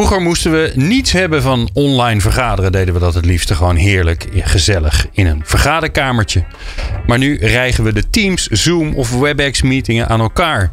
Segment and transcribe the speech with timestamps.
[0.00, 2.72] Vroeger moesten we niets hebben van online vergaderen.
[2.72, 6.44] Deden we dat het liefst gewoon heerlijk, gezellig in een vergaderkamertje.
[7.06, 10.72] Maar nu rijgen we de Teams, Zoom of WebEx meetingen aan elkaar.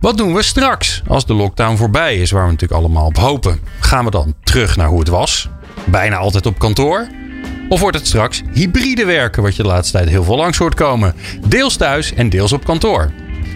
[0.00, 3.60] Wat doen we straks als de lockdown voorbij is, waar we natuurlijk allemaal op hopen?
[3.80, 5.48] Gaan we dan terug naar hoe het was?
[5.84, 7.08] Bijna altijd op kantoor?
[7.68, 10.74] Of wordt het straks hybride werken, wat je de laatste tijd heel veel langs hoort
[10.74, 11.14] komen?
[11.46, 13.10] Deels thuis en deels op kantoor.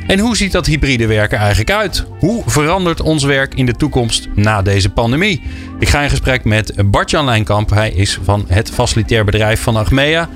[0.07, 2.07] En hoe ziet dat hybride werken eigenlijk uit?
[2.19, 5.43] Hoe verandert ons werk in de toekomst na deze pandemie?
[5.79, 7.71] Ik ga in gesprek met Bart-Jan Lijnkamp.
[7.71, 10.29] Hij is van het facilitair bedrijf van Achmea.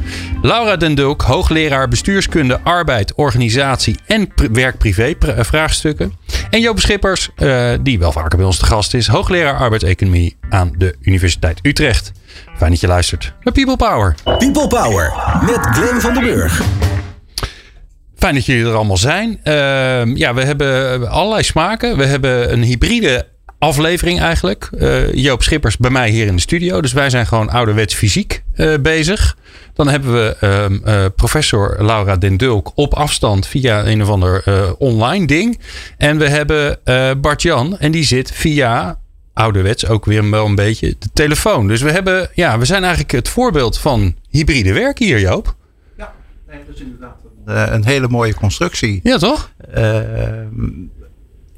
[0.42, 6.12] Laura Den Dulk, hoogleraar bestuurskunde, arbeid, organisatie en werk-privé vraagstukken.
[6.50, 10.72] En Joop Schippers, uh, die wel vaker bij ons te gast is, hoogleraar arbeidseconomie aan
[10.78, 12.12] de Universiteit Utrecht.
[12.56, 14.14] Fijn dat je luistert naar People Power.
[14.24, 15.12] People Power
[15.46, 16.62] met Glenn van den Burg.
[18.20, 19.40] Fijn dat jullie er allemaal zijn.
[19.44, 21.96] Uh, ja, we hebben allerlei smaken.
[21.96, 23.26] We hebben een hybride
[23.58, 24.70] aflevering eigenlijk.
[24.72, 26.80] Uh, Joop Schippers bij mij hier in de studio.
[26.80, 29.36] Dus wij zijn gewoon ouderwets fysiek uh, bezig.
[29.74, 30.36] Dan hebben we
[30.84, 34.44] uh, professor Laura Den Dulk op afstand via een of ander
[34.78, 35.60] online ding.
[35.96, 36.78] En we hebben
[37.20, 38.98] Bart Jan en die zit via
[39.32, 41.68] ouderwets ook weer wel een beetje de telefoon.
[41.68, 45.54] Dus we hebben, ja, we zijn eigenlijk het voorbeeld van hybride werk hier, Joop.
[45.96, 46.12] Ja,
[46.48, 47.19] nee, dat is inderdaad
[47.50, 49.00] een, een hele mooie constructie.
[49.02, 49.50] Ja, toch?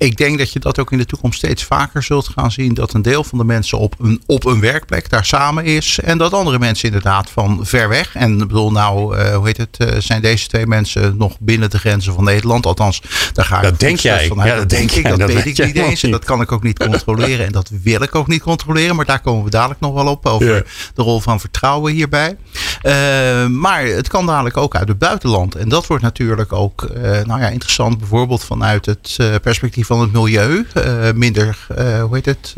[0.03, 2.75] Ik denk dat je dat ook in de toekomst steeds vaker zult gaan zien.
[2.75, 5.99] Dat een deel van de mensen op een, op een werkplek daar samen is.
[5.99, 8.15] En dat andere mensen inderdaad van ver weg.
[8.15, 9.79] En ik bedoel, nou, uh, hoe heet het?
[9.79, 12.67] Uh, zijn deze twee mensen nog binnen de grenzen van Nederland?
[12.67, 14.27] Althans, daar ga ik dat denk jij.
[14.27, 15.09] Van, ja, dat, denk ik.
[15.09, 16.03] Dat, weet ik niet eens.
[16.03, 17.47] En dat kan ik ook niet controleren.
[17.47, 18.97] En dat wil ik ook niet controleren.
[18.97, 20.27] Maar daar komen we dadelijk nog wel op.
[20.27, 20.63] Over ja.
[20.95, 22.37] de rol van vertrouwen hierbij.
[22.83, 25.55] Uh, maar het kan dadelijk ook uit het buitenland.
[25.55, 26.89] En dat wordt natuurlijk ook
[27.25, 27.99] nou ja, interessant.
[27.99, 30.67] Bijvoorbeeld vanuit het perspectief van het milieu.
[30.77, 32.55] Uh, minder, uh, hoe heet het?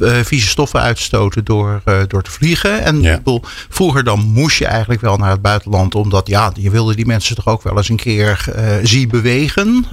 [0.00, 2.82] Uh, vieze stoffen uitstoten door, door te vliegen.
[2.82, 3.16] En ja.
[3.16, 5.94] bedoel, vroeger dan moest je eigenlijk wel naar het buitenland.
[5.94, 8.44] Omdat ja, je wilde die mensen toch ook wel eens een keer
[8.82, 9.86] zien bewegen.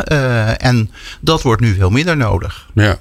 [0.58, 2.70] en dat wordt nu veel minder nodig.
[2.74, 2.98] Ja.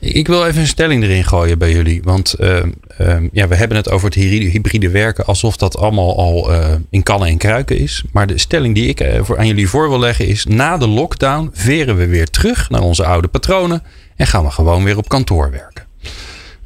[0.00, 2.02] Ik wil even een stelling erin gooien bij jullie.
[2.02, 2.56] Want uh,
[3.00, 7.02] uh, ja, we hebben het over het hybride werken alsof dat allemaal al uh, in
[7.02, 8.04] kannen en kruiken is.
[8.12, 11.50] Maar de stelling die ik voor, aan jullie voor wil leggen is: na de lockdown
[11.52, 13.82] veren we weer terug naar onze oude patronen
[14.16, 15.85] en gaan we gewoon weer op kantoor werken.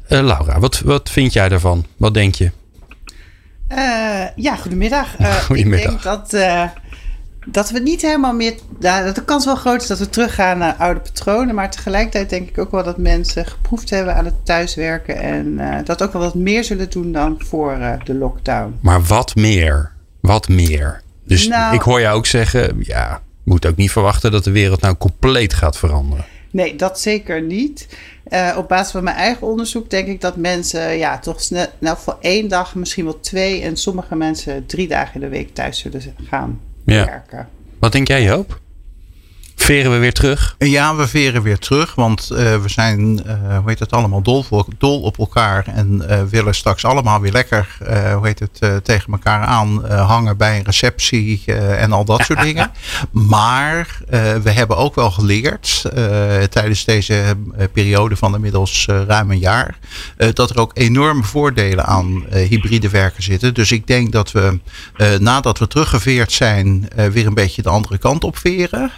[0.07, 1.85] Laura, wat, wat vind jij daarvan?
[1.97, 2.51] Wat denk je?
[4.35, 5.15] ja, goedemiddag.
[5.45, 5.93] goedemiddag.
[5.93, 6.35] Ik denk dat
[7.45, 8.53] dat we niet helemaal meer.
[8.79, 11.55] Ja, dat de kans wel groot is dat we teruggaan naar oude patronen.
[11.55, 15.15] Maar tegelijkertijd denk ik ook wel dat mensen geproefd hebben aan het thuiswerken.
[15.15, 18.77] En dat ook wel wat meer zullen doen dan voor de lockdown.
[18.81, 19.91] Maar wat meer?
[20.19, 21.01] Wat meer?
[21.25, 24.81] Dus nou, ik hoor jou ook zeggen: ja, moet ook niet verwachten dat de wereld
[24.81, 26.25] nou compleet gaat veranderen.
[26.51, 27.87] Nee, dat zeker niet.
[28.29, 31.97] Uh, op basis van mijn eigen onderzoek denk ik dat mensen ja, toch snel, nou,
[31.99, 35.79] voor één dag, misschien wel twee en sommige mensen drie dagen in de week thuis
[35.79, 37.05] zullen gaan ja.
[37.05, 37.49] werken.
[37.79, 38.59] Wat denk jij, Joop?
[39.61, 40.55] Veren we weer terug?
[40.57, 41.95] Ja, we veren weer terug.
[41.95, 44.45] Want uh, we zijn, uh, hoe heet het allemaal, dol,
[44.77, 45.67] dol op elkaar.
[45.67, 47.77] En uh, willen straks allemaal weer lekker,
[48.15, 52.71] hoe heet het, tegen elkaar aan hangen bij een receptie en al dat soort dingen.
[53.11, 53.97] Maar
[54.43, 55.81] we hebben ook wel geleerd
[56.49, 57.23] tijdens deze
[57.73, 59.77] periode van inmiddels ruim een jaar.
[60.33, 63.53] dat er ook enorme voordelen aan hybride werken zitten.
[63.53, 64.59] Dus ik denk dat we
[65.19, 68.91] nadat we teruggeveerd zijn, weer een beetje de andere kant op veren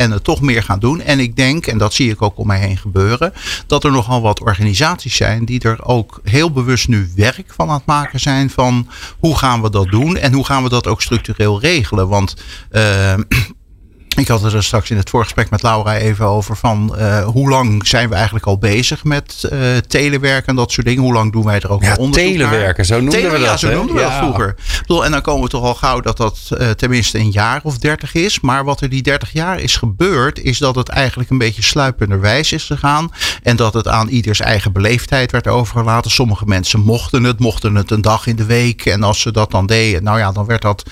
[0.00, 1.00] en het toch meer gaan doen.
[1.00, 3.32] En ik denk, en dat zie ik ook om mij heen gebeuren,
[3.66, 7.74] dat er nogal wat organisaties zijn die er ook heel bewust nu werk van aan
[7.74, 11.02] het maken zijn van hoe gaan we dat doen en hoe gaan we dat ook
[11.02, 12.08] structureel regelen.
[12.08, 12.36] Want
[12.72, 13.14] uh,
[14.20, 17.48] ik had het er straks in het voorgesprek met Laura even over van uh, hoe
[17.48, 21.02] lang zijn we eigenlijk al bezig met uh, telewerken en dat soort dingen.
[21.02, 23.46] Hoe lang doen wij er ook ja, onderzoek telewerken, zo noemden Tele, we dat.
[23.46, 24.56] Ja, zo noemden we dat vroeger.
[24.80, 27.78] Bedoel, en dan komen we toch al gauw dat dat uh, tenminste een jaar of
[27.78, 28.40] dertig is.
[28.40, 32.52] Maar wat er die dertig jaar is gebeurd, is dat het eigenlijk een beetje sluipenderwijs
[32.52, 33.12] is gegaan.
[33.42, 36.10] En dat het aan ieders eigen beleefdheid werd overgelaten.
[36.10, 38.86] Sommige mensen mochten het, mochten het een dag in de week.
[38.86, 40.82] En als ze dat dan deden, nou ja, dan werd dat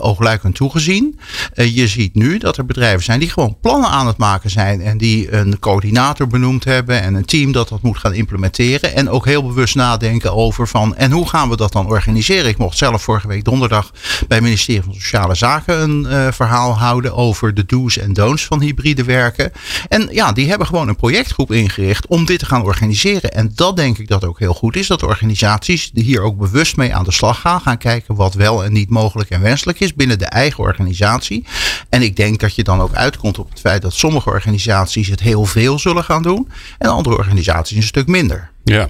[0.00, 1.18] oogluikend toegezien.
[1.54, 4.80] je ziet nu dat dat er bedrijven zijn die gewoon plannen aan het maken zijn.
[4.80, 8.94] En die een coördinator benoemd hebben en een team dat dat moet gaan implementeren.
[8.94, 12.48] En ook heel bewust nadenken over van en hoe gaan we dat dan organiseren.
[12.48, 13.90] Ik mocht zelf vorige week donderdag
[14.28, 18.44] bij het ministerie van Sociale Zaken een uh, verhaal houden over de do's en don'ts
[18.44, 19.52] van hybride werken.
[19.88, 23.32] En ja, die hebben gewoon een projectgroep ingericht om dit te gaan organiseren.
[23.32, 24.86] En dat denk ik dat ook heel goed is.
[24.86, 27.60] Dat organisaties hier ook bewust mee aan de slag gaan.
[27.60, 31.44] Gaan kijken wat wel en niet mogelijk en wenselijk is binnen de eigen organisatie.
[31.88, 35.20] En ik denk dat je dan ook uitkomt op het feit dat sommige organisaties het
[35.20, 36.48] heel veel zullen gaan doen.
[36.78, 38.50] En andere organisaties een stuk minder.
[38.64, 38.88] Ja,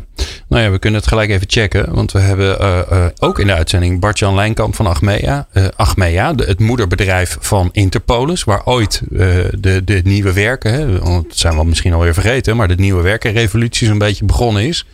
[0.49, 1.95] nou ja, we kunnen het gelijk even checken.
[1.95, 5.47] Want we hebben uh, uh, ook in de uitzending Bart-Jan Lijnkamp van Achmea.
[5.53, 8.45] Uh, het moederbedrijf van Interpolis.
[8.45, 12.57] Waar ooit de, de nieuwe werken, hè, dat zijn we misschien alweer vergeten.
[12.57, 14.87] Maar de nieuwe werkenrevolutie zo'n beetje begonnen is.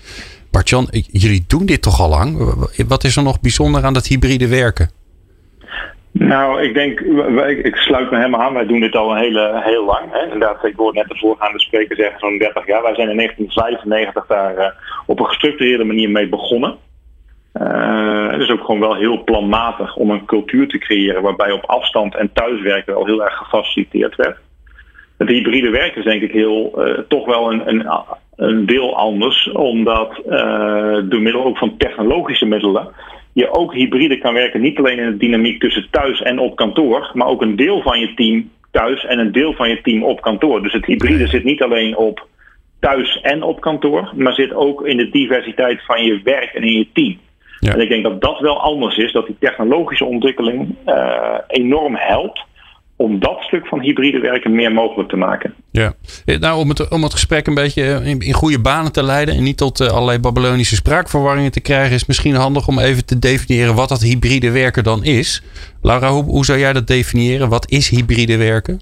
[0.51, 2.55] Bart-Jan, jullie doen dit toch al lang?
[2.87, 4.91] Wat is er nog bijzonder aan dat hybride werken?
[6.12, 7.00] Nou, ik denk,
[7.64, 8.55] ik sluit me helemaal aan.
[8.55, 10.11] Wij doen dit al een hele, heel lang.
[10.11, 10.23] Hè.
[10.23, 12.82] Inderdaad, ik hoorde net de voorgaande spreker zeggen zo'n 30 jaar.
[12.82, 14.67] Wij zijn in 1995 daar uh,
[15.06, 16.76] op een gestructureerde manier mee begonnen.
[17.61, 21.64] Uh, het is ook gewoon wel heel planmatig om een cultuur te creëren waarbij op
[21.64, 24.37] afstand en thuiswerken wel heel erg gefaciliteerd werd.
[25.19, 27.87] Het hybride werken is denk ik heel, uh, toch wel een, een,
[28.37, 30.20] een deel anders, omdat
[31.05, 32.88] door middel ook van technologische middelen
[33.32, 34.61] je ook hybride kan werken.
[34.61, 38.00] Niet alleen in de dynamiek tussen thuis en op kantoor, maar ook een deel van
[38.00, 40.62] je team thuis en een deel van je team op kantoor.
[40.62, 42.26] Dus het hybride zit niet alleen op
[42.81, 46.79] thuis en op kantoor, maar zit ook in de diversiteit van je werk en in
[46.79, 47.19] je team.
[47.58, 47.73] Ja.
[47.73, 52.44] En ik denk dat dat wel anders is, dat die technologische ontwikkeling uh, enorm helpt
[53.02, 55.54] om dat stuk van hybride werken meer mogelijk te maken.
[55.70, 55.94] Ja,
[56.25, 59.34] eh, nou om het, om het gesprek een beetje in, in goede banen te leiden
[59.34, 63.19] en niet tot uh, allerlei Babylonische spraakverwarringen te krijgen, is misschien handig om even te
[63.19, 65.43] definiëren wat dat hybride werken dan is.
[65.82, 67.49] Laura, hoe, hoe zou jij dat definiëren?
[67.49, 68.81] Wat is hybride werken?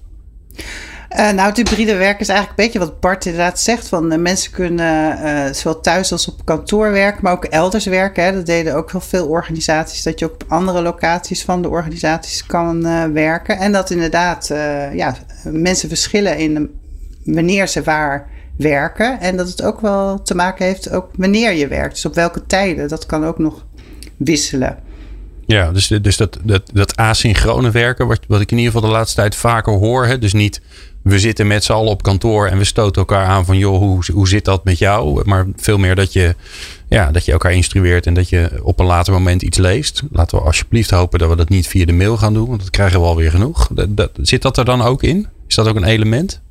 [1.11, 3.87] Uh, nou, het hybride werken is eigenlijk een beetje wat Bart inderdaad zegt.
[3.87, 8.23] Van, uh, mensen kunnen uh, zowel thuis als op kantoor werken, maar ook elders werken.
[8.23, 8.33] Hè.
[8.33, 10.03] Dat deden ook heel veel organisaties.
[10.03, 12.81] Dat je ook op andere locaties van de organisaties kan
[13.13, 13.57] werken.
[13.57, 14.47] En dat inderdaad
[14.93, 16.79] ja, mensen verschillen in
[17.23, 19.19] wanneer ze waar werken.
[19.19, 21.93] En dat het ook wel te maken heeft ook wanneer je werkt.
[21.93, 22.87] Dus op welke tijden.
[22.87, 23.65] Dat kan ook nog
[24.17, 24.77] wisselen.
[25.51, 28.95] Ja, dus, dus dat, dat, dat asynchrone werken, wat, wat ik in ieder geval de
[28.95, 30.05] laatste tijd vaker hoor.
[30.05, 30.17] Hè?
[30.17, 30.61] Dus niet
[31.01, 34.03] we zitten met z'n allen op kantoor en we stoten elkaar aan van joh, hoe,
[34.13, 35.21] hoe zit dat met jou?
[35.25, 36.35] Maar veel meer dat je,
[36.87, 40.03] ja, dat je elkaar instrueert en dat je op een later moment iets leest.
[40.11, 42.69] Laten we alsjeblieft hopen dat we dat niet via de mail gaan doen, want dat
[42.69, 43.67] krijgen we alweer genoeg.
[43.71, 45.27] Dat, dat, zit dat er dan ook in?
[45.47, 46.41] Is dat ook een element?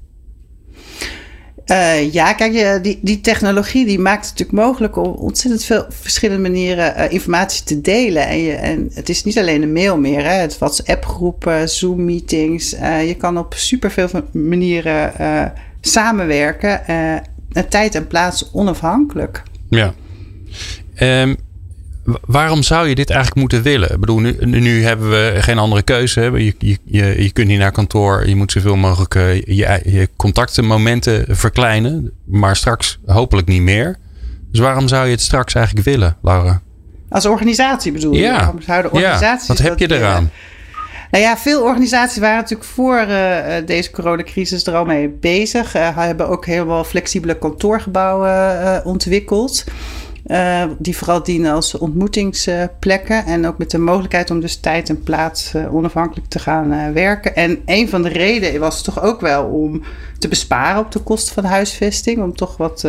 [1.71, 6.43] Uh, ja, kijk, die, die technologie die maakt het natuurlijk mogelijk om ontzettend veel verschillende
[6.43, 8.27] manieren uh, informatie te delen.
[8.27, 12.71] En, je, en het is niet alleen een mail meer, hè, het WhatsApp-groepen, Zoom-meetings.
[13.07, 15.13] Je kan op superveel manieren
[15.81, 16.81] samenwerken,
[17.69, 19.43] tijd en plaats onafhankelijk.
[19.69, 19.95] Ja.
[21.01, 21.37] Um,
[22.27, 23.91] waarom zou je dit eigenlijk moeten willen?
[23.93, 26.21] Ik bedoel, nu, nu hebben we geen andere keuze.
[26.21, 26.55] Je,
[26.85, 28.29] je, je, kunt niet naar kantoor.
[28.29, 32.11] Je moet zoveel mogelijk uh, je, je contactmomenten verkleinen.
[32.25, 33.97] Maar straks hopelijk niet meer.
[34.51, 36.61] Dus waarom zou je het straks eigenlijk willen, Laura?
[37.09, 38.21] Als organisatie bedoel je?
[38.21, 38.37] Ja.
[38.37, 39.55] Waarom zouden organisaties ja.
[39.55, 40.31] Wat heb je eraan?
[41.11, 45.77] Nou ja, veel organisaties waren natuurlijk voor uh, deze coronacrisis er al mee bezig.
[45.77, 49.65] Uh, hebben ook helemaal flexibele kantoorgebouwen ontwikkeld.
[50.31, 53.25] Uh, die vooral dienen als ontmoetingsplekken.
[53.25, 56.89] En ook met de mogelijkheid om dus tijd en plaats uh, onafhankelijk te gaan uh,
[56.89, 57.37] werken.
[57.37, 59.83] En een van de redenen was toch ook wel om
[60.19, 62.23] te besparen op de kosten van huisvesting.
[62.23, 62.89] Om toch wat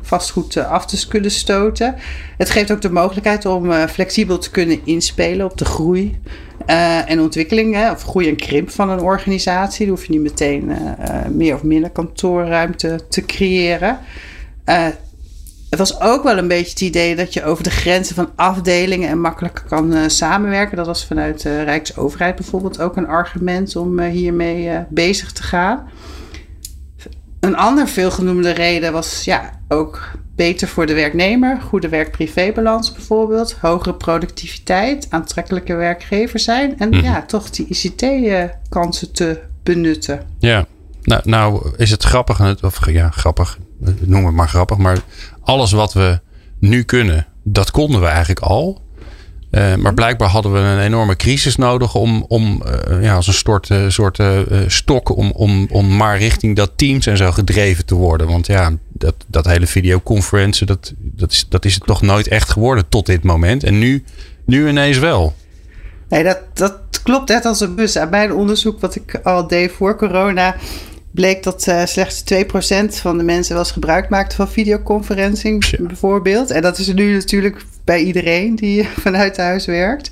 [0.00, 1.94] vastgoed af te kunnen stoten.
[2.36, 6.20] Het geeft ook de mogelijkheid om flexibel te kunnen inspelen op de groei.
[7.06, 9.86] en ontwikkeling, hè, of groei en krimp van een organisatie.
[9.86, 10.72] Dan hoef je niet meteen
[11.30, 13.98] meer of minder kantoorruimte te creëren.
[15.72, 19.08] Het was ook wel een beetje het idee dat je over de grenzen van afdelingen
[19.08, 20.76] en makkelijker kan uh, samenwerken.
[20.76, 25.42] Dat was vanuit de Rijksoverheid bijvoorbeeld ook een argument om uh, hiermee uh, bezig te
[25.42, 25.88] gaan.
[27.40, 31.60] Een ander veelgenoemde reden was ja, ook beter voor de werknemer.
[31.60, 33.56] Goede werk-privébalans bijvoorbeeld.
[33.60, 36.78] Hogere productiviteit, aantrekkelijke werkgever zijn.
[36.78, 37.00] En mm.
[37.00, 40.26] ja, toch die ICT-kansen te benutten.
[40.38, 40.66] Ja,
[41.02, 43.58] nou, nou is het grappig, of ja, grappig,
[44.00, 44.98] noem het maar grappig, maar
[45.40, 46.20] alles wat we
[46.58, 48.80] nu kunnen, dat konden we eigenlijk al.
[49.50, 53.32] Uh, maar blijkbaar hadden we een enorme crisis nodig om, om uh, ja, als een
[53.32, 54.18] soort, uh, soort
[54.66, 58.26] stok om, om, om maar richting dat teams en zo gedreven te worden.
[58.26, 62.50] Want ja, dat, dat hele videoconferentie, dat, dat, is, dat is het toch nooit echt
[62.50, 63.64] geworden tot dit moment.
[63.64, 64.04] En nu,
[64.44, 65.34] nu ineens wel.
[66.08, 67.96] Nee, dat, dat klopt net als een bus.
[67.96, 70.56] Aan mijn onderzoek wat ik al deed voor corona
[71.12, 72.36] bleek dat uh, slechts 2%
[72.88, 76.50] van de mensen wel eens gebruik maakte van videoconferencing bijvoorbeeld.
[76.50, 80.10] En dat is nu natuurlijk bij iedereen die vanuit huis werkt.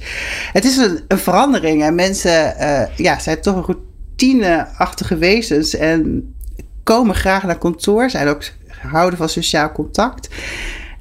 [0.53, 6.35] Het is een, een verandering en mensen uh, ja, zijn toch een routineachtige wezens en
[6.83, 10.29] komen graag naar kantoor, zijn ook houden van sociaal contact.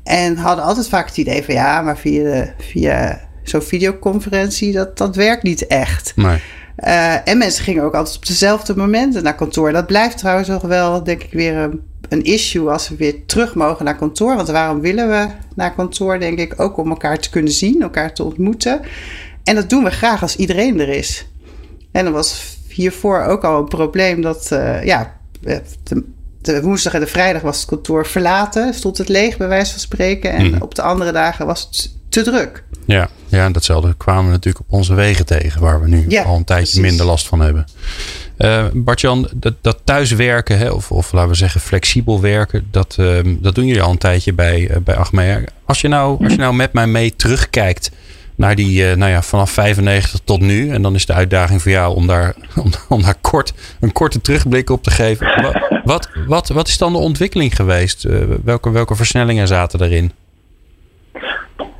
[0.04, 5.16] En hadden altijd vaak het idee van ja, maar via, via zo'n videoconferentie, dat, dat
[5.16, 6.14] werkt niet echt.
[6.16, 6.42] Nee.
[6.84, 9.72] Uh, en mensen gingen ook altijd op dezelfde momenten naar kantoor.
[9.72, 13.56] Dat blijft trouwens nog wel, denk ik, weer een, een, issue als we weer terug
[13.56, 14.36] mogen naar kantoor.
[14.36, 18.14] Want waarom willen we naar kantoor, denk ik, ook om elkaar te kunnen zien, elkaar
[18.14, 18.82] te ontmoeten.
[19.44, 21.26] En dat doen we graag als iedereen er is.
[21.92, 25.62] En er was hiervoor ook al een probleem dat, uh, ja, de,
[26.42, 29.80] de, woensdag en de vrijdag was het kantoor verlaten, stond het leeg, bij wijze van
[29.80, 30.32] spreken.
[30.32, 30.62] En mm.
[30.62, 32.64] op de andere dagen was het te druk.
[32.86, 36.24] Ja, ja, en datzelfde kwamen we natuurlijk op onze wegen tegen, waar we nu ja,
[36.24, 36.90] al een tijdje precies.
[36.90, 37.66] minder last van hebben.
[38.38, 43.20] Uh, Bartjan, dat, dat thuiswerken, hè, of, of laten we zeggen flexibel werken, dat, uh,
[43.26, 45.42] dat doen jullie al een tijdje bij, uh, bij Achmea.
[45.66, 47.92] Als je, nou, als je nou met mij mee terugkijkt
[48.36, 51.96] naar die, nou ja, vanaf 95 tot nu, en dan is de uitdaging voor jou
[51.96, 55.42] om daar, om, om daar kort, een korte terugblik op te geven.
[55.42, 58.08] Wat, wat, wat, wat is dan de ontwikkeling geweest?
[58.44, 60.12] welke, welke versnellingen zaten daarin?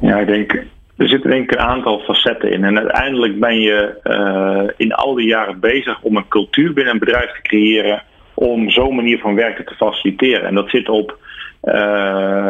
[0.02, 0.52] Ja, ik denk
[1.00, 2.64] er zitten denk ik een aantal facetten in.
[2.64, 7.00] En uiteindelijk ben je uh, in al die jaren bezig om een cultuur binnen een
[7.00, 8.04] bedrijf te creëren
[8.34, 10.48] om zo'n manier van werken te faciliteren.
[10.48, 11.18] En dat zit op.
[11.64, 11.74] Uh,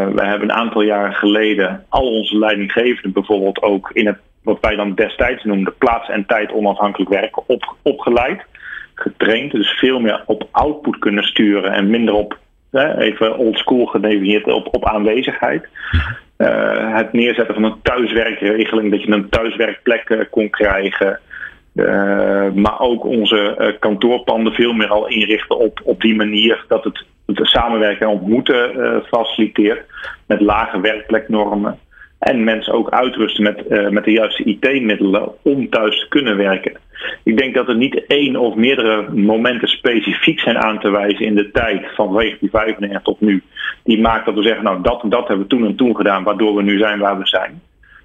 [0.07, 4.75] we hebben een aantal jaren geleden al onze leidinggevenden bijvoorbeeld ook in het wat wij
[4.75, 8.45] dan destijds noemden plaats en tijd onafhankelijk werken op, opgeleid,
[8.93, 9.51] getraind.
[9.51, 12.37] Dus veel meer op output kunnen sturen en minder op,
[12.71, 15.67] even old school gedefinieerd, op, op aanwezigheid.
[16.37, 21.19] Uh, het neerzetten van een thuiswerkregeling, dat je een thuiswerkplek uh, kon krijgen.
[21.75, 27.05] Uh, maar ook onze kantoorpanden veel meer al inrichten op, op die manier dat het,
[27.25, 29.85] het samenwerken en ontmoeten faciliteert.
[30.27, 31.79] Met lage werkpleknormen.
[32.19, 36.77] En mensen ook uitrusten met, met de juiste IT-middelen om thuis te kunnen werken.
[37.23, 41.35] Ik denk dat er niet één of meerdere momenten specifiek zijn aan te wijzen in
[41.35, 43.43] de tijd van 1995 tot nu.
[43.83, 46.55] Die maakt dat we zeggen, nou dat dat hebben we toen en toen gedaan, waardoor
[46.55, 47.61] we nu zijn waar we zijn.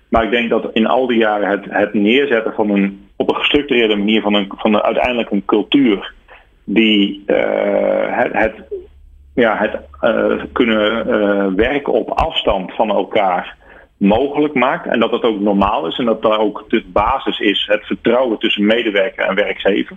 [0.09, 3.37] Maar ik denk dat in al die jaren het, het neerzetten van een, op een
[3.37, 6.13] gestructureerde manier van, een, van een, uiteindelijk een cultuur
[6.65, 7.37] die uh,
[8.07, 8.55] het, het,
[9.35, 13.57] ja, het uh, kunnen werken op afstand van elkaar
[13.97, 14.87] mogelijk maakt.
[14.87, 18.39] En dat dat ook normaal is en dat daar ook de basis is het vertrouwen
[18.39, 19.97] tussen medewerker en werkgever.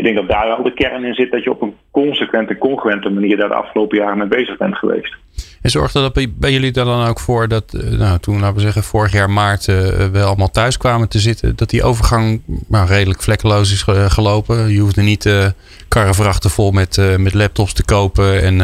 [0.00, 3.10] Ik denk dat daar wel de kern in zit dat je op een consequente, congruente
[3.10, 5.16] manier daar de afgelopen jaren mee bezig bent geweest.
[5.62, 8.60] En zorgde dat bij jullie er dan ook voor dat, eh, nou, toen laten we
[8.60, 9.76] zeggen vorig jaar maart uh,
[10.12, 13.82] we allemaal thuis kwamen te zitten, dat die overgang nou, redelijk vlekkeloos is
[14.12, 14.72] gelopen?
[14.72, 15.46] Je hoefde niet uh,
[15.88, 18.60] karrevrachten vol met, met laptops te kopen en,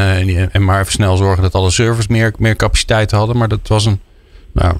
[0.52, 3.86] en maar even snel zorgen dat alle servers meer, meer capaciteit hadden, maar dat was
[3.86, 4.00] een
[4.56, 4.74] nou,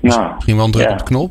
[0.00, 1.30] nou misschien wel een druk op de knop.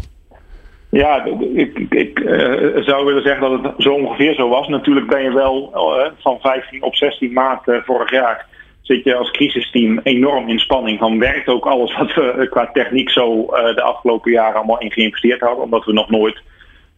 [0.90, 4.68] Ja, ik, ik uh, zou willen zeggen dat het zo ongeveer zo was.
[4.68, 8.46] Natuurlijk ben je wel uh, van 15 op 16 maart uh, vorig jaar
[8.82, 13.10] zit je als crisisteam enorm in spanning van werkt ook alles wat we qua techniek
[13.10, 15.64] zo de afgelopen jaren allemaal in geïnvesteerd hadden.
[15.64, 16.42] Omdat we nog nooit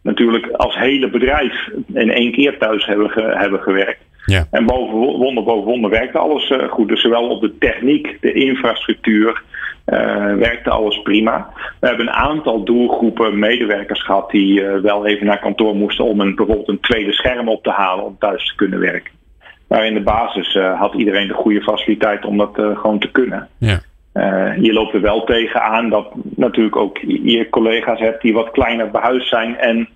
[0.02, 4.02] natuurlijk als hele bedrijf in één keer thuis hebben, ge, hebben gewerkt.
[4.28, 4.46] Ja.
[4.50, 6.88] En boven wonder boven wonder werkte alles goed.
[6.88, 9.42] Dus zowel op de techniek, de infrastructuur,
[9.86, 11.50] uh, werkte alles prima.
[11.80, 16.20] We hebben een aantal doelgroepen medewerkers gehad die uh, wel even naar kantoor moesten om
[16.20, 19.12] een, bijvoorbeeld een tweede scherm op te halen om thuis te kunnen werken.
[19.68, 23.48] Maar in de basis uh, had iedereen de goede faciliteit om dat gewoon te kunnen.
[23.58, 23.80] Ja.
[24.60, 29.28] je loopt er wel tegenaan dat natuurlijk ook je collega's hebt die wat kleiner behuisd
[29.28, 29.88] zijn en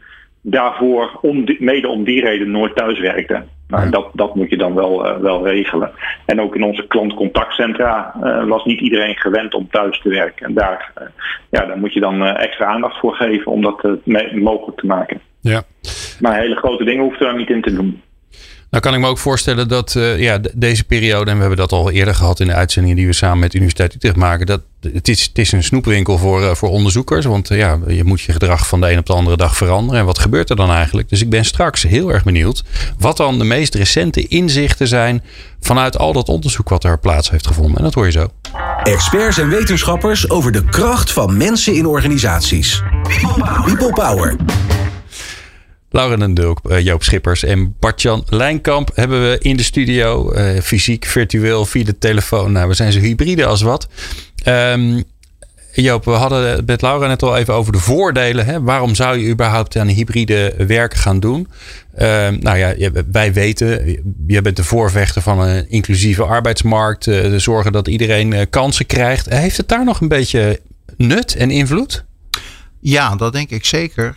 [0.43, 3.49] daarvoor om die, mede om die reden nooit thuis werkten.
[3.73, 5.91] Maar dat, dat moet je dan wel, uh, wel regelen.
[6.25, 10.47] En ook in onze klantcontactcentra uh, was niet iedereen gewend om thuis te werken.
[10.47, 11.07] En daar, uh,
[11.51, 13.83] ja, daar moet je dan extra aandacht voor geven om dat
[14.33, 15.21] mogelijk te maken.
[15.41, 15.63] Ja.
[16.21, 18.03] Maar hele grote dingen hoeft er daar niet in te doen.
[18.73, 21.73] Nou kan ik me ook voorstellen dat uh, ja, deze periode, en we hebben dat
[21.73, 24.61] al eerder gehad in de uitzendingen die we samen met de Universiteit Utrecht maken, dat
[24.93, 27.25] het is, het is een snoepwinkel voor, uh, voor onderzoekers.
[27.25, 30.01] Want uh, ja, je moet je gedrag van de een op de andere dag veranderen.
[30.01, 31.09] En wat gebeurt er dan eigenlijk?
[31.09, 32.65] Dus ik ben straks heel erg benieuwd
[32.99, 35.23] wat dan de meest recente inzichten zijn
[35.61, 37.77] vanuit al dat onderzoek wat er plaats heeft gevonden.
[37.77, 38.29] En dat hoor je zo.
[38.83, 42.83] Experts en wetenschappers over de kracht van mensen in organisaties.
[43.65, 44.37] People Power.
[45.93, 50.35] Laura den Dulk, eh, Joop Schippers en Bartjan Lijnkamp hebben we in de studio.
[50.35, 52.53] Uh, fysiek, virtueel, via de telefoon.
[52.53, 53.89] Nou, we zijn zo hybride als wat.
[54.47, 55.03] Um,
[55.75, 58.47] Joop, we hadden met Laura net al even over de voordelen.
[58.47, 58.63] Hè?
[58.63, 61.49] Waarom zou je überhaupt aan hybride werken gaan doen?
[61.99, 62.75] Uh, nou ja,
[63.13, 63.87] wij weten,
[64.27, 67.07] je bent de voorvechter van een inclusieve arbeidsmarkt.
[67.07, 69.29] Uh, zorgen dat iedereen kansen krijgt.
[69.29, 70.61] Heeft het daar nog een beetje
[70.97, 72.05] nut en invloed?
[72.81, 74.17] Ja, dat denk ik zeker.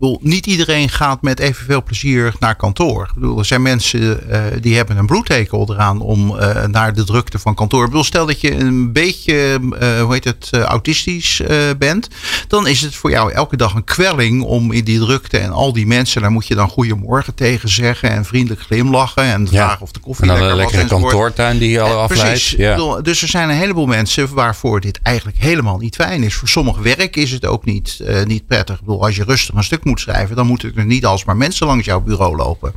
[0.00, 3.02] Ehm, niet iedereen gaat met evenveel plezier naar kantoor.
[3.02, 7.04] Ik bedoel, er zijn mensen uh, die hebben een bloedtekel eraan om uh, naar de
[7.04, 7.82] drukte van kantoor.
[7.82, 11.42] Ik bedoel, stel dat je een beetje, uh, hoe heet het, autistisch
[11.78, 12.08] bent.
[12.48, 15.72] Dan is het voor jou elke dag een kwelling om in die drukte en al
[15.72, 16.20] die mensen.
[16.20, 19.22] Daar moet je dan goedemorgen tegen zeggen en vriendelijk glimlachen.
[19.22, 22.28] En vragen of de koffie en dan lekker een lekkere kantoortuin die je al afleidt.
[22.28, 22.50] Precies.
[22.50, 22.74] Ja.
[22.74, 26.34] Bedoel, dus er zijn een heleboel mensen waarvoor dit eigenlijk helemaal niet fijn is.
[26.34, 28.74] Voor sommig werk is het ook niet, niet prettig.
[28.74, 31.66] Ik bedoel, als je rustig een stuk moet schrijven, dan moeten er niet alsmaar mensen
[31.66, 32.74] langs jouw bureau lopen.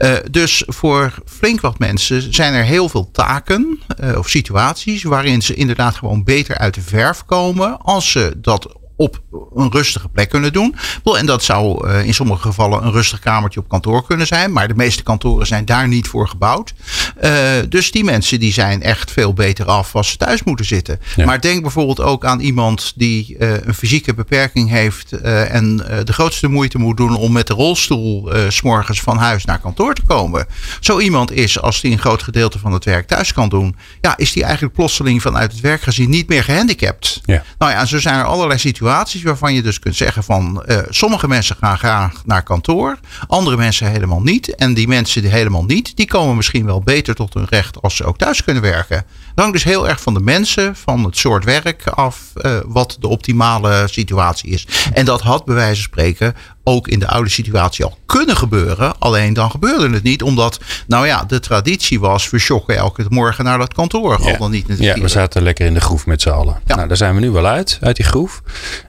[0.00, 5.42] Uh, dus voor flink wat mensen zijn er heel veel taken uh, of situaties waarin
[5.42, 9.22] ze inderdaad gewoon beter uit de verf komen als ze dat op
[9.54, 10.76] een rustige plek kunnen doen.
[11.18, 14.52] En dat zou uh, in sommige gevallen een rustig kamertje op kantoor kunnen zijn.
[14.52, 16.74] Maar de meeste kantoren zijn daar niet voor gebouwd.
[17.22, 17.30] Uh,
[17.68, 21.00] dus die mensen die zijn echt veel beter af als ze thuis moeten zitten.
[21.16, 21.24] Ja.
[21.26, 25.12] Maar denk bijvoorbeeld ook aan iemand die uh, een fysieke beperking heeft.
[25.12, 29.60] en de grootste moeite moet doen om met de rolstoel s morgens van huis naar
[29.60, 30.46] kantoor te komen.
[30.80, 33.76] Zo iemand is, als die een groot gedeelte van het werk thuis kan doen.
[34.00, 37.20] Ja, is die eigenlijk plotseling vanuit het werk gezien niet meer gehandicapt.
[37.24, 37.42] Ja.
[37.58, 38.88] Nou ja, zo zijn er allerlei situaties
[39.22, 43.90] waarvan je dus kunt zeggen van uh, sommige mensen gaan graag naar kantoor, andere mensen
[43.90, 44.54] helemaal niet.
[44.54, 47.96] En die mensen die helemaal niet, die komen misschien wel beter tot hun recht als
[47.96, 49.04] ze ook thuis kunnen werken.
[49.40, 53.08] Hangt dus heel erg van de mensen, van het soort werk af, uh, wat de
[53.08, 54.66] optimale situatie is.
[54.92, 58.98] En dat had bij wijze van spreken ook in de oude situatie al kunnen gebeuren.
[58.98, 63.44] Alleen dan gebeurde het niet, omdat, nou ja, de traditie was: we shocken elke morgen
[63.44, 64.18] naar dat kantoor.
[64.22, 64.30] Ja.
[64.30, 66.60] Al dan niet ja, we zaten lekker in de groef met z'n allen.
[66.66, 66.74] Ja.
[66.74, 68.42] Nou, daar zijn we nu wel uit, uit die groef.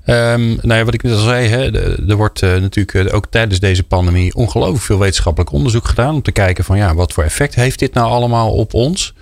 [0.05, 1.71] Um, nou ja, wat ik net al zei, hè,
[2.09, 6.13] er wordt uh, natuurlijk uh, ook tijdens deze pandemie ongelooflijk veel wetenschappelijk onderzoek gedaan.
[6.13, 9.13] Om te kijken van ja, wat voor effect heeft dit nou allemaal op ons?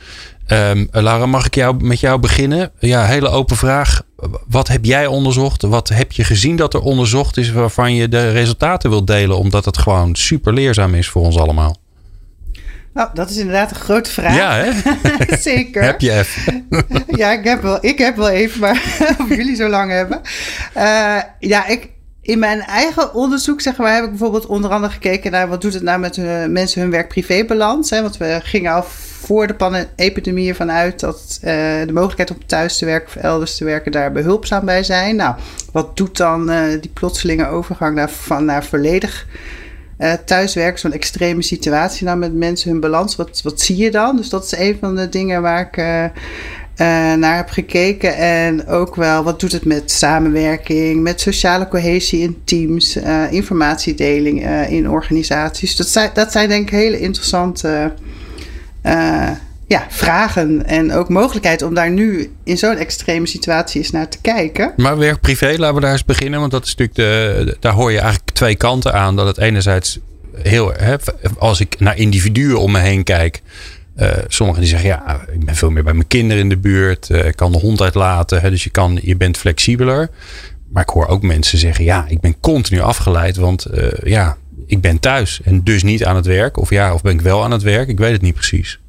[0.51, 2.72] Um, Laura, mag ik jou, met jou beginnen?
[2.79, 4.01] Ja, hele open vraag.
[4.48, 5.62] Wat heb jij onderzocht?
[5.62, 9.38] Wat heb je gezien dat er onderzocht is waarvan je de resultaten wilt delen?
[9.38, 11.76] Omdat het gewoon super leerzaam is voor ons allemaal.
[12.93, 14.36] Nou, dat is inderdaad een grote vraag.
[14.36, 14.71] Ja, hè?
[15.52, 15.84] Zeker.
[15.84, 16.67] heb je even?
[17.21, 18.84] ja, ik heb, wel, ik heb wel even, maar
[19.19, 20.21] of jullie zo lang hebben.
[20.78, 21.89] Uh, ja, ik,
[22.30, 25.74] in mijn eigen onderzoek zeg maar, heb ik bijvoorbeeld onder andere gekeken naar wat doet
[25.74, 26.18] het nou met
[26.52, 27.89] mensen hun werk-privé-balans.
[27.89, 31.52] Want we gingen al voor de epidemie ervan uit dat uh,
[31.86, 35.15] de mogelijkheid om thuis te werken of elders te werken daar behulpzaam bij zijn.
[35.15, 35.36] Nou,
[35.72, 39.28] wat doet dan uh, die plotselinge overgang naar, van, naar volledig
[40.00, 43.15] uh, thuiswerken, zo'n extreme situatie nou met mensen hun balans?
[43.15, 44.15] Wat, wat zie je dan?
[44.15, 46.12] Dus dat is een van de dingen waar ik
[47.15, 48.18] naar heb gekeken.
[48.18, 54.46] En ook wel wat doet het met samenwerking, met sociale cohesie in teams, uh, informatiedeling
[54.46, 55.76] uh, in organisaties.
[55.76, 57.94] Dat zijn, dat zijn denk ik hele interessante
[59.70, 64.18] ja, vragen en ook mogelijkheid om daar nu in zo'n extreme situatie eens naar te
[64.22, 64.74] kijken.
[64.78, 66.39] Maar werk privé, laten we daar eens beginnen.
[66.39, 69.15] Want dat is natuurlijk de, daar hoor je eigenlijk twee kanten aan.
[69.15, 70.00] Dat het enerzijds
[70.34, 70.96] heel, hè,
[71.38, 73.42] als ik naar individuen om me heen kijk,
[74.02, 77.10] uh, sommigen die zeggen, ja, ik ben veel meer bij mijn kinderen in de buurt.
[77.10, 78.42] Ik kan de hond uitlaten.
[78.42, 80.10] Hè, dus je, kan, je bent flexibeler.
[80.70, 83.38] Maar ik hoor ook mensen zeggen, ja, ik ben continu afgeleid.
[83.38, 86.58] Want uh, ja, ik ben thuis en dus niet aan het werk.
[86.58, 87.88] Of ja, of ben ik wel aan het werk?
[87.88, 88.80] Ik weet het niet precies.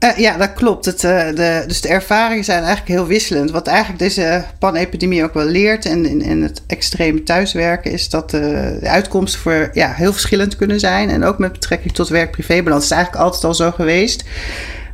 [0.00, 0.84] Uh, ja, dat klopt.
[0.84, 3.50] Het, uh, de, dus de ervaringen zijn eigenlijk heel wisselend.
[3.50, 8.40] Wat eigenlijk deze panepidemie ook wel leert en in, het extreme thuiswerken, is dat uh,
[8.80, 11.10] de uitkomsten voor ja, heel verschillend kunnen zijn.
[11.10, 12.84] En ook met betrekking tot werk-privébalans.
[12.84, 14.24] Is eigenlijk altijd al zo geweest.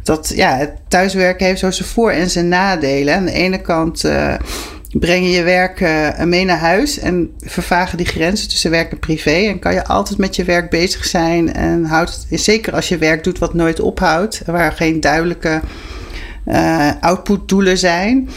[0.02, 3.14] Dat ja, het thuiswerken heeft zo zijn voor- en zijn nadelen.
[3.14, 4.04] Aan de ene kant
[4.92, 9.30] breng je werk uh, mee naar huis en vervagen die grenzen tussen werk en privé.
[9.30, 11.54] En kan je altijd met je werk bezig zijn.
[11.54, 15.60] En houdt het, zeker als je werk doet wat nooit ophoudt, waar geen duidelijke
[16.46, 18.28] uh, outputdoelen zijn.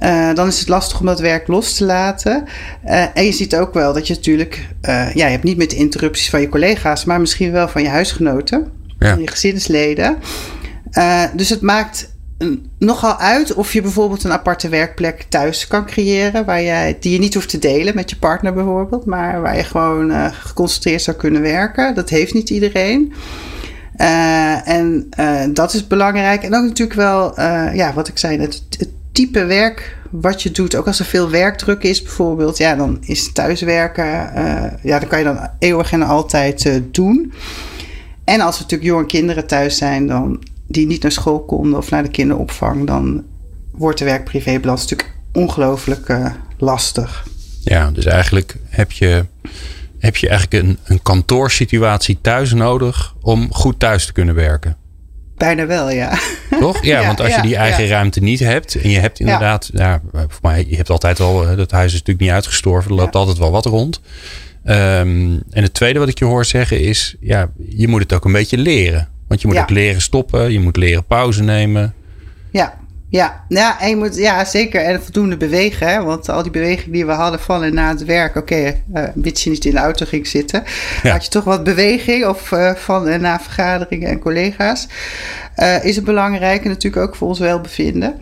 [0.00, 2.44] Uh, dan is het lastig om dat werk los te laten.
[2.86, 6.30] Uh, en je ziet ook wel dat je natuurlijk, ja, je hebt niet met interrupties
[6.30, 9.10] van je collega's, maar misschien wel van je huisgenoten, ja.
[9.10, 10.16] van je gezinsleden.
[11.34, 12.15] dus het maakt
[12.78, 16.44] nogal uit of je bijvoorbeeld een aparte werkplek thuis kan creëren.
[16.44, 19.04] Waar jij, die je niet hoeft te delen met je partner bijvoorbeeld.
[19.04, 21.94] Maar waar je gewoon uh, geconcentreerd zou kunnen werken.
[21.94, 23.12] Dat heeft niet iedereen.
[23.96, 26.42] Uh, en uh, dat is belangrijk.
[26.42, 27.40] En ook natuurlijk wel,
[27.72, 30.74] ja, wat ik zei net, het type werk wat je doet.
[30.74, 32.56] Ook als er veel werkdruk is bijvoorbeeld.
[32.56, 34.30] Ja, dan is thuiswerken,
[34.82, 37.32] ja, dan kan je dan eeuwig en altijd doen.
[38.24, 41.90] En als er natuurlijk jonge kinderen thuis zijn, dan die niet naar school konden of
[41.90, 43.24] naar de kinderopvang, dan
[43.70, 46.26] wordt de werk-privé-balans natuurlijk ongelooflijk uh,
[46.58, 47.26] lastig.
[47.60, 49.24] Ja, dus eigenlijk heb je,
[49.98, 54.76] heb je eigenlijk een, een kantoorsituatie thuis nodig om goed thuis te kunnen werken.
[55.36, 56.18] Bijna wel, ja.
[56.60, 56.84] Toch?
[56.84, 60.00] Ja, want als je die eigen ruimte niet hebt en je hebt inderdaad, ja.
[60.12, 63.38] voor mij, je hebt altijd al, dat huis is natuurlijk niet uitgestorven, er loopt altijd
[63.38, 64.00] wel wat rond.
[64.64, 68.24] Um, en het tweede wat ik je hoor zeggen is, ja, je moet het ook
[68.24, 69.08] een beetje leren.
[69.36, 71.94] Want je moet ook leren stoppen, je moet leren pauze nemen.
[72.50, 74.80] Ja, ja, ja, en je moet, ja zeker.
[74.80, 75.88] En voldoende bewegen.
[75.88, 76.02] Hè?
[76.02, 78.36] Want al die bewegingen die we hadden van en na het werk.
[78.36, 80.62] Oké, okay, uh, eh, mits je niet in de auto ging zitten.
[81.02, 82.26] Had je toch wat beweging.
[82.26, 84.88] Of uh, van en na vergaderingen en collega's.
[85.56, 86.62] Uh, is het belangrijk.
[86.62, 88.20] En natuurlijk ook voor ons welbevinden.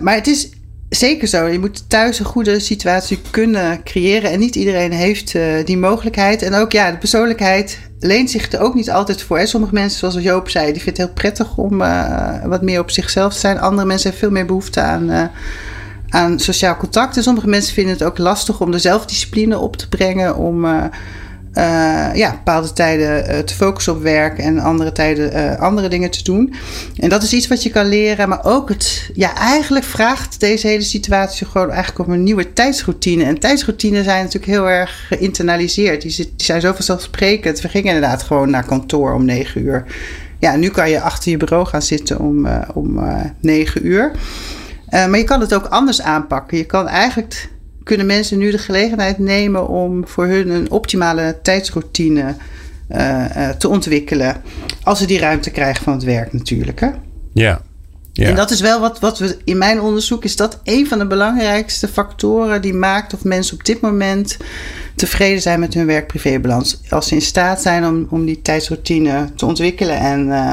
[0.00, 0.50] maar het is
[0.88, 1.46] zeker zo.
[1.46, 4.30] Je moet thuis een goede situatie kunnen creëren.
[4.30, 6.42] En niet iedereen heeft die mogelijkheid.
[6.42, 9.38] En ook ja, de persoonlijkheid leent zich er ook niet altijd voor.
[9.38, 9.46] Hè?
[9.46, 12.90] Sommige mensen, zoals Joop zei, die vindt het heel prettig om uh, wat meer op
[12.90, 13.60] zichzelf te zijn.
[13.60, 15.24] Andere mensen hebben veel meer behoefte aan, uh,
[16.08, 17.16] aan sociaal contact.
[17.16, 20.36] En sommige mensen vinden het ook lastig om de zelfdiscipline op te brengen.
[20.36, 20.66] Om
[22.14, 26.22] ja, bepaalde tijden uh, te focussen op werk en andere tijden uh, andere dingen te
[26.22, 26.54] doen.
[26.96, 30.66] En dat is iets wat je kan leren, maar ook het, ja, eigenlijk vraagt deze
[30.66, 33.24] hele situatie gewoon eigenlijk om een nieuwe tijdsroutine.
[33.24, 36.02] En tijdsroutines zijn natuurlijk heel erg geïnternaliseerd.
[36.02, 37.60] Die, die zijn zo vanzelfsprekend.
[37.60, 39.84] We gingen inderdaad gewoon naar kantoor om negen uur.
[40.38, 43.00] Ja, nu kan je achter je bureau gaan zitten om, om
[43.40, 44.10] negen uur.
[44.90, 46.56] maar je kan het ook anders aanpakken.
[46.58, 47.48] Je kan eigenlijk
[47.84, 52.34] kunnen mensen nu de gelegenheid nemen om voor hun een optimale tijdsroutine
[52.90, 54.42] uh, te ontwikkelen.
[54.82, 56.80] Als ze die ruimte krijgen van het werk natuurlijk.
[56.80, 56.90] Hè?
[57.32, 57.60] Ja.
[58.12, 58.28] ja.
[58.28, 61.06] En dat is wel wat, wat we in mijn onderzoek is dat een van de
[61.06, 64.36] belangrijkste factoren die maakt of mensen op dit moment
[64.94, 66.80] tevreden zijn met hun werk-privébalans.
[66.88, 70.52] Als ze in staat zijn om, om die tijdsroutine te ontwikkelen en, uh,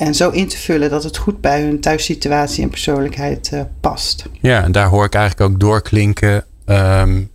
[0.00, 4.24] en zo in te vullen dat het goed bij hun thuissituatie en persoonlijkheid uh, past.
[4.40, 6.44] Ja, en daar hoor ik eigenlijk ook doorklinken.
[6.66, 7.30] Um,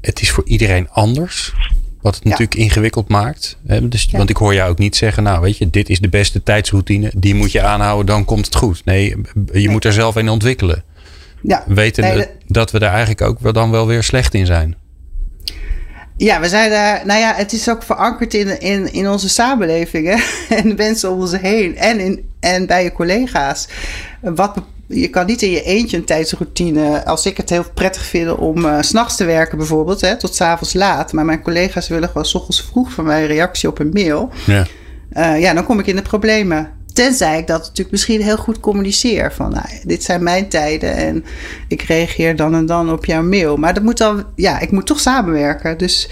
[0.00, 1.54] het is voor iedereen anders.
[2.00, 3.58] Wat het natuurlijk ingewikkeld maakt.
[3.82, 6.42] Dus, Want ik hoor jou ook niet zeggen, nou weet je, dit is de beste
[6.42, 7.12] tijdsroutine.
[7.16, 8.84] Die moet je aanhouden, dan komt het goed.
[8.84, 9.16] Nee,
[9.52, 10.84] je moet er zelf in ontwikkelen.
[11.42, 11.64] Ja.
[11.66, 14.76] Weten nee, dat we daar eigenlijk ook wel dan wel weer slecht in zijn.
[16.18, 17.06] Ja, we zijn daar.
[17.06, 20.16] Nou ja, het is ook verankerd in, in, in onze samenleving hè?
[20.56, 23.68] en de mensen om ons heen en, in, en bij je collega's.
[24.20, 24.54] Wat,
[24.86, 27.04] je kan niet in je eentje een tijdsroutine.
[27.04, 30.74] Als ik het heel prettig vind om uh, s'nachts te werken, bijvoorbeeld, hè, tot s'avonds
[30.74, 31.12] laat.
[31.12, 34.30] Maar mijn collega's willen gewoon s ochtends vroeg van mij een reactie op een mail.
[34.46, 34.66] Ja.
[35.12, 36.72] Uh, ja, dan kom ik in de problemen.
[36.98, 39.32] Tenzij ik dat natuurlijk misschien heel goed communiceer.
[39.32, 41.24] Van nou, dit zijn mijn tijden en
[41.68, 43.56] ik reageer dan en dan op jouw mail.
[43.56, 45.78] Maar dat moet dan, ja, ik moet toch samenwerken.
[45.78, 46.10] Dus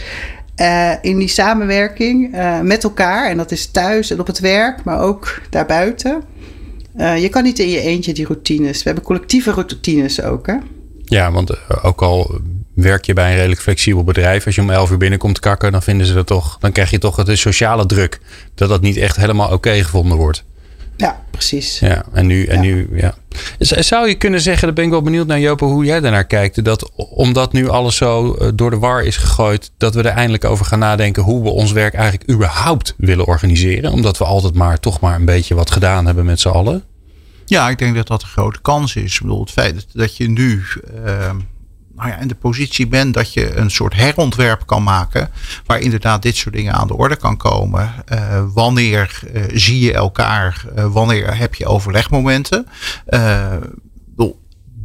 [0.56, 4.84] uh, in die samenwerking uh, met elkaar, en dat is thuis en op het werk,
[4.84, 6.22] maar ook daarbuiten.
[6.96, 8.78] Uh, je kan niet in je eentje die routines.
[8.78, 10.56] We hebben collectieve routines ook, hè?
[11.04, 12.40] Ja, want ook al
[12.74, 14.46] werk je bij een redelijk flexibel bedrijf.
[14.46, 16.58] Als je om 11 uur binnenkomt kakken, dan vinden ze dat toch.
[16.60, 18.20] Dan krijg je toch de sociale druk.
[18.54, 20.44] Dat dat niet echt helemaal oké gevonden wordt.
[20.96, 21.78] Ja, precies.
[21.78, 23.14] Ja, en nu, en nu, ja.
[23.58, 26.64] Zou je kunnen zeggen, daar ben ik wel benieuwd naar Jopen, hoe jij daarnaar kijkt.
[26.64, 30.44] Dat omdat nu alles zo eh, door de war is gegooid, dat we er eindelijk
[30.44, 33.92] over gaan nadenken hoe we ons werk eigenlijk überhaupt willen organiseren.
[33.92, 36.84] Omdat we altijd maar toch maar een beetje wat gedaan hebben met z'n allen.
[37.46, 39.14] Ja, ik denk dat dat een grote kans is.
[39.14, 40.62] Ik bedoel, het feit dat je nu.
[41.04, 41.30] Uh
[41.96, 45.30] nou ja, in de positie bent dat je een soort herontwerp kan maken.
[45.66, 47.94] Waar inderdaad dit soort dingen aan de orde kan komen.
[48.12, 50.64] Uh, wanneer uh, zie je elkaar?
[50.76, 52.66] Uh, wanneer heb je overlegmomenten?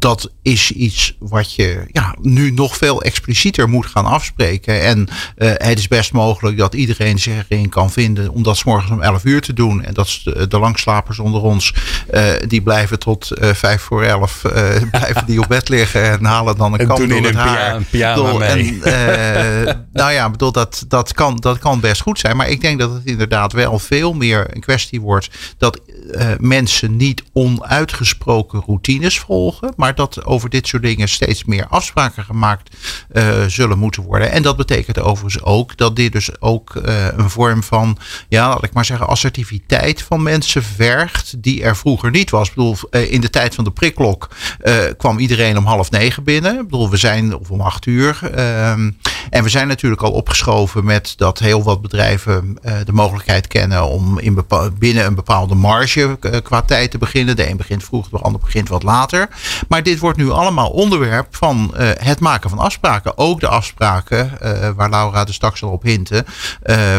[0.02, 4.82] Dat is iets wat je ja, nu nog veel explicieter moet gaan afspreken.
[4.82, 5.00] En
[5.38, 8.92] uh, het is best mogelijk dat iedereen zich erin kan vinden om dat s morgens
[8.92, 9.84] om 11 uur te doen.
[9.84, 11.74] En dat de, de langslapers onder ons,
[12.14, 14.42] uh, die blijven tot uh, 5 voor 11,
[14.92, 17.76] blijven die op bed liggen en halen dan een kam door het haar.
[17.76, 18.82] Een pyjama mee.
[18.84, 22.38] En, nou ja, bedoel, dat, dat, kan, dat kan best goed zijn.
[22.38, 25.80] Maar ik denk dat het inderdaad wel veel meer een kwestie wordt dat
[26.40, 32.76] mensen niet onuitgesproken routines volgen, maar dat over dit soort dingen steeds meer afspraken gemaakt
[33.14, 34.32] uh, zullen moeten worden.
[34.32, 37.98] En dat betekent overigens ook dat dit dus ook uh, een vorm van,
[38.30, 42.48] ja, laat ik maar zeggen, assertiviteit van mensen vergt die er vroeger niet was.
[42.48, 44.30] Ik bedoel, in de tijd van de prikklok
[44.98, 46.56] kwam iedereen om half negen binnen.
[46.56, 48.20] Ik bedoel, we zijn of om acht uur.
[48.36, 48.92] Ehm,
[49.30, 54.20] En we zijn natuurlijk al opgeschoven met dat heel wat bedrijven de mogelijkheid kennen om
[54.20, 54.46] in
[54.80, 55.91] binnen een bepaalde marge
[56.44, 57.36] qua tijd te beginnen.
[57.36, 59.30] De een begint vroeg, de ander begint wat later.
[59.68, 63.18] Maar dit wordt nu allemaal onderwerp van het maken van afspraken.
[63.18, 64.32] Ook de afspraken
[64.76, 66.26] waar Laura de straks al op hinten.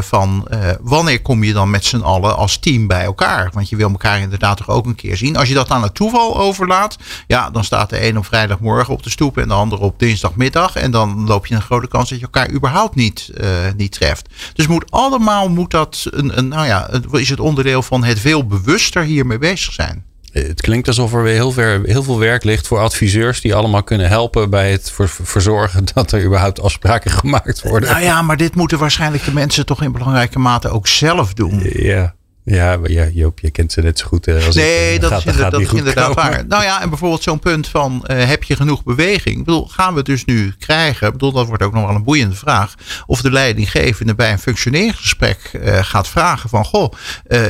[0.00, 0.48] van
[0.80, 3.50] wanneer kom je dan met z'n allen als team bij elkaar?
[3.52, 5.36] Want je wil elkaar inderdaad toch ook een keer zien.
[5.36, 9.02] Als je dat aan het toeval overlaat, ja, dan staat de een op vrijdagmorgen op
[9.02, 10.76] de stoep en de ander op dinsdagmiddag.
[10.76, 13.30] En dan loop je een grote kans dat je elkaar überhaupt niet,
[13.76, 14.28] niet treft.
[14.52, 18.46] Dus moet allemaal moet dat een, een, nou ja, is het onderdeel van het veel
[18.82, 20.04] bewuster hiermee bezig zijn.
[20.32, 23.82] Het klinkt alsof er weer heel, ver, heel veel werk ligt voor adviseurs die allemaal
[23.82, 24.92] kunnen helpen bij het
[25.22, 27.90] verzorgen dat er überhaupt afspraken gemaakt worden.
[27.90, 31.60] Nou ja, maar dit moeten waarschijnlijk de mensen toch in belangrijke mate ook zelf doen.
[31.64, 32.14] Ja.
[32.44, 35.00] Ja, ja, Joop, je kent ze net zo goed eh, als nee, ik.
[35.00, 36.46] dat, gaat, is, dat is inderdaad waar.
[36.46, 39.38] Nou ja, en bijvoorbeeld zo'n punt van uh, heb je genoeg beweging?
[39.38, 41.06] Ik bedoel, gaan we dus nu krijgen?
[41.06, 42.74] Ik bedoel, dat wordt ook nog wel een boeiende vraag.
[43.06, 46.64] Of de leidinggevende bij een functioneringsgesprek uh, gaat vragen van...
[46.64, 46.92] Goh,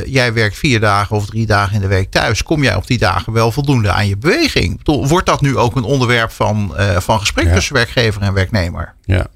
[0.05, 2.43] jij werkt vier dagen of drie dagen in de week thuis.
[2.43, 4.71] Kom jij op die dagen wel voldoende aan je beweging?
[4.71, 7.53] Ik bedoel, wordt dat nu ook een onderwerp van, van gesprek ja.
[7.53, 8.93] tussen werkgever en werknemer?
[9.05, 9.27] Ja,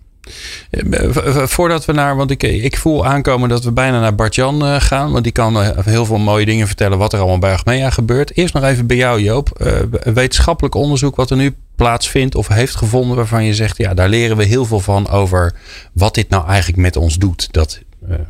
[1.47, 5.11] Voordat we naar, want ik, ik voel aankomen dat we bijna naar Bart-Jan eh, gaan.
[5.11, 8.37] Want die kan eh, heel veel mooie dingen vertellen wat er allemaal bij Achmea gebeurt.
[8.37, 9.75] Eerst nog even bij jou Joop.
[10.03, 13.77] Wetenschappelijk onderzoek wat er nu plaatsvindt of heeft gevonden waarvan je zegt...
[13.77, 15.53] ja, daar leren we heel veel van over
[15.93, 17.47] wat dit nou eigenlijk met ons doet.
[17.51, 17.79] Dat,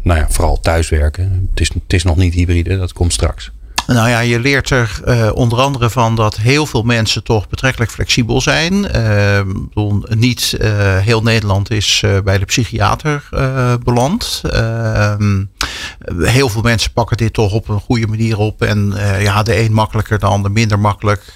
[0.02, 1.48] nou ja, vooral thuiswerken.
[1.50, 3.52] Het is, het is nog niet hybride, dat komt straks.
[3.88, 7.92] Nou ja, je leert er uh, onder andere van dat heel veel mensen toch betrekkelijk
[7.92, 8.82] flexibel zijn.
[9.48, 13.30] Bedoel, niet uh, heel Nederland is bij de psychiater
[13.84, 14.42] beland.
[14.52, 15.44] Ehm,
[16.20, 18.62] heel veel mensen pakken dit toch op een goede manier op.
[18.62, 21.34] En ja, de een makkelijker, de ander minder makkelijk.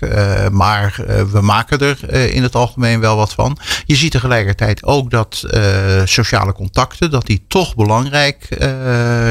[0.51, 0.95] maar
[1.31, 3.57] we maken er in het algemeen wel wat van.
[3.85, 5.43] Je ziet tegelijkertijd ook dat
[6.05, 8.47] sociale contacten, dat die toch belangrijk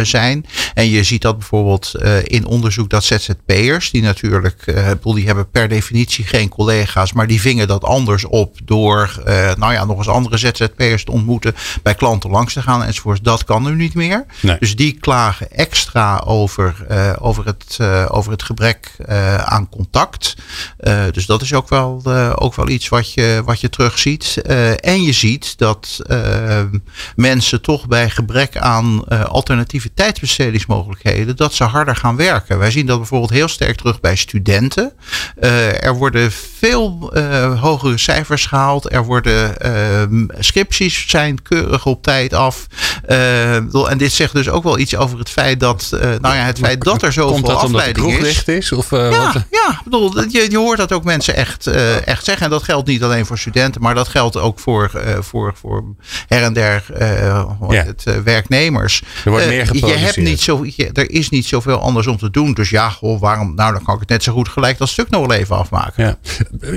[0.02, 0.46] zijn.
[0.74, 1.92] En je ziet dat bijvoorbeeld
[2.24, 4.64] in onderzoek dat ZZP'ers, die natuurlijk,
[5.02, 9.22] die hebben per definitie geen collega's, maar die vingen dat anders op door,
[9.56, 13.24] nou ja, nog eens andere ZZP'ers te ontmoeten, bij klanten langs te gaan enzovoort.
[13.24, 14.24] Dat kan nu niet meer.
[14.40, 14.56] Nee.
[14.58, 17.78] Dus die klagen extra over, uh, over, het,
[18.10, 18.90] over het gebrek
[19.44, 20.36] aan contact.
[21.12, 22.02] dus dat is ook wel,
[22.34, 24.42] ook wel iets wat je, wat je terugziet.
[24.80, 26.00] en je ziet dat
[27.16, 32.58] mensen toch bij gebrek aan alternatieve tijdsbestedingsmogelijkheden, dat ze harder gaan werken.
[32.58, 34.92] Wij zien dat bijvoorbeeld heel sterk terug bij studenten.
[35.80, 37.12] Er worden veel
[37.60, 38.92] hogere cijfers gehaald.
[38.92, 39.54] Er worden
[40.38, 42.66] scripties zijn keurig op tijd af.
[43.06, 46.80] en dit zegt dus ook wel iets over het feit dat, nou ja, het feit
[46.80, 48.44] dat er zoveel Komt dat afleiding omdat is.
[48.44, 49.44] is of, ja, wat?
[49.50, 51.66] ja, bedoel, je, je hoort dat ook mensen echt,
[52.04, 52.44] echt zeggen.
[52.44, 54.90] En dat geldt niet alleen voor studenten, maar dat geldt ook voor,
[55.20, 55.84] voor, voor
[56.26, 57.56] her en der ja.
[57.68, 59.02] het, werknemers.
[59.24, 62.30] Er wordt meer je hebt niet zo, je, er is niet zoveel anders om te
[62.30, 62.52] doen.
[62.52, 63.54] Dus ja, goh, waarom?
[63.54, 66.04] Nou, dan kan ik het net zo goed gelijk dat stuk nog wel even afmaken.
[66.04, 66.18] Ja.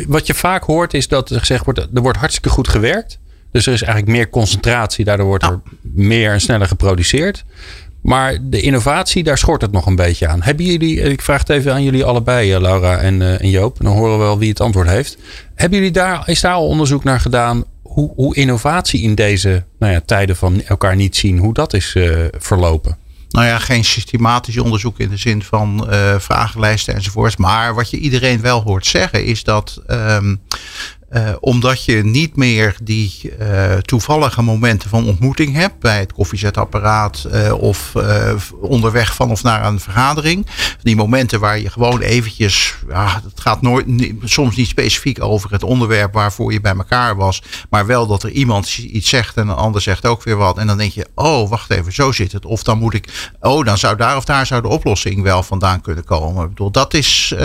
[0.08, 3.20] Wat je vaak hoort is dat er gezegd wordt, er wordt hartstikke goed gewerkt.
[3.52, 7.46] Dus er is eigenlijk meer concentratie, daardoor wordt er meer en sneller geproduceerd.
[8.04, 10.42] Maar de innovatie, daar schort het nog een beetje aan.
[10.42, 13.78] Hebben jullie, ik vraag het even aan jullie allebei, eh, Laura en, uh, en Joop.
[13.80, 15.18] Dan horen we wel wie het antwoord heeft.
[15.56, 17.64] Hebben jullie daar, is daar al onderzoek naar gedaan?
[17.82, 21.96] Hoe, hoe innovatie in deze nou ja, tijden van elkaar niet zien, hoe dat is
[21.96, 22.98] uh, verlopen?
[23.30, 25.88] nou ja, geen systematisch onderzoek in de zin van
[26.18, 27.38] vragenlijsten enzovoort.
[27.38, 30.42] Maar wat je iedereen wel hoort zeggen is dat um,
[31.14, 37.28] uh, omdat je niet meer die uh, toevallige momenten van ontmoeting hebt bij het koffiezetapparaat
[37.34, 37.94] uh, of
[38.62, 40.46] onderweg van of naar een vergadering.
[40.82, 43.86] Die momenten waar je gewoon eventjes, ja, het gaat nooit,
[44.24, 48.30] soms niet specifiek over het onderwerp waarvoor je bij elkaar was, maar wel dat er
[48.30, 50.58] iemand iets zegt en een ander zegt ook weer wat.
[50.58, 52.46] En dan denk je, oh, wacht even, zo zit het.
[52.46, 55.82] Of dan moet ik, oh, dan zou daar of daar zou de oplossing wel vandaan
[55.82, 56.44] kunnen komen.
[56.44, 57.36] Ik bedoel, dat is,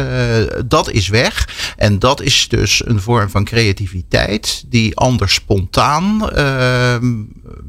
[0.66, 1.48] dat is weg.
[1.76, 3.56] En dat is dus een vorm van creativiteit
[4.68, 6.96] die anders spontaan uh,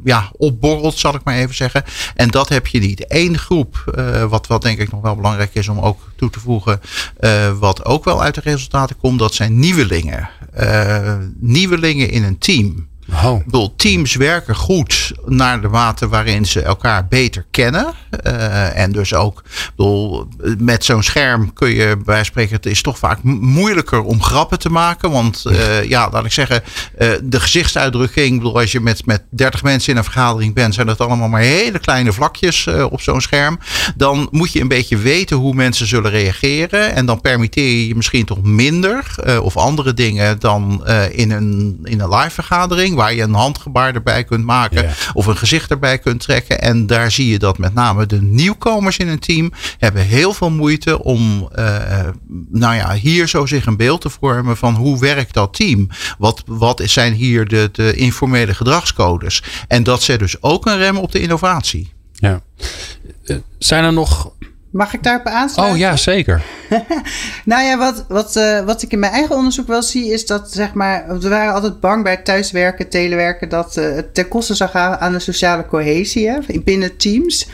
[0.03, 1.83] ja, opborrelt, zal ik maar even zeggen.
[2.15, 3.05] En dat heb je niet.
[3.07, 6.39] Eén groep, uh, wat, wat denk ik nog wel belangrijk is om ook toe te
[6.39, 6.81] voegen,
[7.19, 10.29] uh, wat ook wel uit de resultaten komt, dat zijn nieuwelingen.
[11.39, 12.88] nieuwelingen in een team.
[13.25, 13.37] Oh.
[13.37, 17.93] Ik bedoel, teams werken goed naar de mate waarin ze elkaar beter kennen.
[18.27, 19.43] Uh, en dus ook,
[19.75, 20.27] bedoel,
[20.57, 24.69] met zo'n scherm kun je bij spreken, het is toch vaak moeilijker om grappen te
[24.69, 25.11] maken.
[25.11, 26.63] Want uh, ja, laat ik zeggen,
[26.99, 30.87] uh, de gezichtsuitdrukking, bedoel, als je met, met 30 mensen in een vergadering bent, zijn
[30.87, 33.59] dat allemaal maar hele kleine vlakjes op zo'n scherm.
[33.95, 36.95] Dan moet je een beetje weten hoe mensen zullen reageren.
[36.95, 41.99] En dan permitteer je je misschien toch minder of andere dingen dan in een, in
[41.99, 46.21] een live vergadering waar je een handgebaar erbij kunt maken of een gezicht erbij kunt
[46.21, 46.61] trekken.
[46.61, 50.49] En daar zie je dat met name de nieuwkomers in een team hebben heel veel
[50.49, 52.07] moeite om eh,
[52.49, 55.89] nou ja, hier zo zich een beeld te vormen van hoe werkt dat team?
[56.17, 59.43] Wat, wat zijn hier de, de informele gedragscodes?
[59.67, 61.93] En dat zet dus ook een rem op de innovatie.
[62.13, 62.41] Ja.
[63.23, 64.31] Eh, Zijn er nog.
[64.71, 65.75] Mag ik daarop aansluiten?
[65.75, 66.41] Oh ja, zeker.
[67.45, 70.51] Nou ja, wat, wat, eh, wat ik in mijn eigen onderzoek wel zie, is dat
[70.51, 74.69] zeg maar, we waren altijd bang bij thuiswerken, telewerken, dat eh, het ten koste zou
[74.69, 77.47] gaan aan de sociale cohesie hè, binnen teams.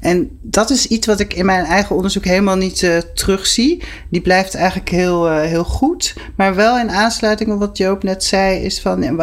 [0.00, 3.82] En dat is iets wat ik in mijn eigen onderzoek helemaal niet eh, terugzie.
[4.10, 6.14] Die blijft eigenlijk heel, heel goed.
[6.36, 9.20] Maar wel in aansluiting op wat Joop net zei, is van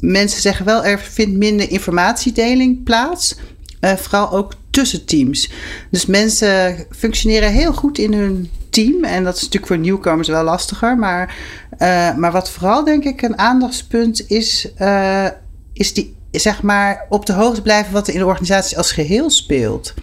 [0.00, 3.36] mensen zeggen wel er vindt minder informatiedeling plaats.
[3.80, 5.50] Vooral ook tussen teams.
[5.90, 9.04] Dus mensen functioneren heel goed in hun team.
[9.04, 10.98] En dat is natuurlijk voor nieuwkomers wel lastiger.
[10.98, 11.36] Maar,
[11.78, 15.26] eh, maar wat vooral denk ik een aandachtspunt is, eh,
[15.72, 19.30] is die, zeg maar, op de hoogte blijven wat er in de organisatie als geheel
[19.30, 19.94] speelt.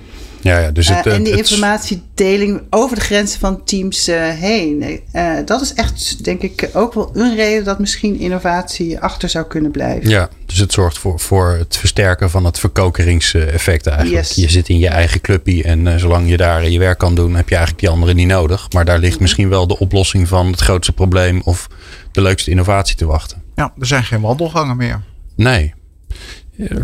[0.48, 4.08] Ja, ja dus het, Eh, en eh, die het- informatiedeling over de grenzen van teams
[4.08, 5.02] eh, heen.
[5.12, 9.46] Eh, dat is echt, denk ik, ook wel een reden dat misschien innovatie achter zou
[9.46, 10.10] kunnen blijven.
[10.10, 14.18] Ja, dus het zorgt voor, voor het versterken van het verkokeringseffect eigenlijk.
[14.26, 14.36] Yes.
[14.36, 17.36] Je zit in je eigen clubje en eh, zolang je daar je werk kan doen,
[17.36, 18.72] heb je eigenlijk die anderen niet nodig.
[18.72, 19.22] Maar daar ligt Mhm.
[19.22, 21.68] misschien wel de oplossing van het grootste probleem of
[22.12, 23.42] de leukste innovatie te wachten.
[23.56, 25.02] Ja, er zijn geen wandelgangen meer.
[25.36, 25.74] Nee.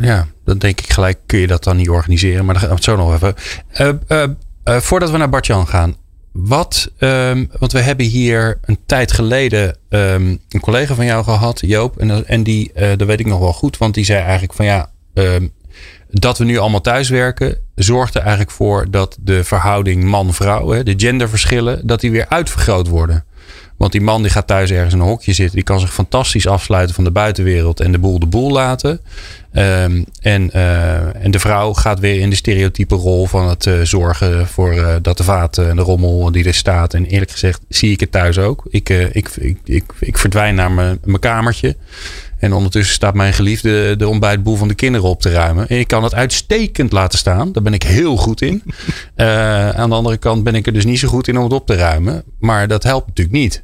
[0.02, 2.46] Ja, dan denk ik gelijk, kun je dat dan niet organiseren.
[2.46, 3.36] Maar daar gaan we het zo nog even.
[3.68, 4.30] Eh, eh,
[4.64, 5.96] eh, voordat we naar Bartjan gaan.
[6.32, 11.60] Wat, ehm, want we hebben hier een tijd geleden ehm, een collega van jou gehad,
[11.66, 11.98] Joop.
[11.98, 13.78] En, en die, dat weet ik nog wel goed.
[13.78, 15.48] Want die zei eigenlijk van ja, ehm,
[16.10, 21.88] dat we nu allemaal thuiswerken, zorgt er eigenlijk voor dat de verhouding man-vrouw, de genderverschillen,
[21.88, 23.26] dat die weer uitvergroot worden.
[23.84, 25.56] Want die man die gaat thuis ergens in een hokje zitten.
[25.56, 29.00] Die kan zich fantastisch afsluiten van de buitenwereld en de boel de boel laten.
[29.52, 33.82] Ehm, en, eh, en de vrouw gaat weer in de stereotype rol van het eh,
[33.82, 36.94] zorgen voor eh, dat de vaat en de rommel die er staat.
[36.94, 38.66] En eerlijk gezegd zie ik het thuis ook.
[38.70, 41.76] Ik, ik, ik, ik, ik verdwijn naar mijn mijn kamertje.
[42.38, 45.68] En ondertussen staat mijn geliefde de ontbijtboel van de kinderen op te ruimen.
[45.68, 47.52] En ik kan het uitstekend laten staan.
[47.52, 48.64] Daar ben ik heel goed in.
[49.76, 51.68] Aan de andere kant ben ik er dus niet zo goed in om het op
[51.68, 52.24] te ruimen.
[52.40, 53.64] Maar dat helpt natuurlijk niet.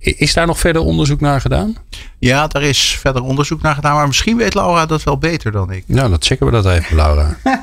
[0.01, 1.75] Is daar nog verder onderzoek naar gedaan?
[2.19, 3.95] Ja, daar is verder onderzoek naar gedaan.
[3.95, 5.83] Maar misschien weet Laura dat wel beter dan ik.
[5.87, 7.35] Nou, dat checken we dat even, Laura.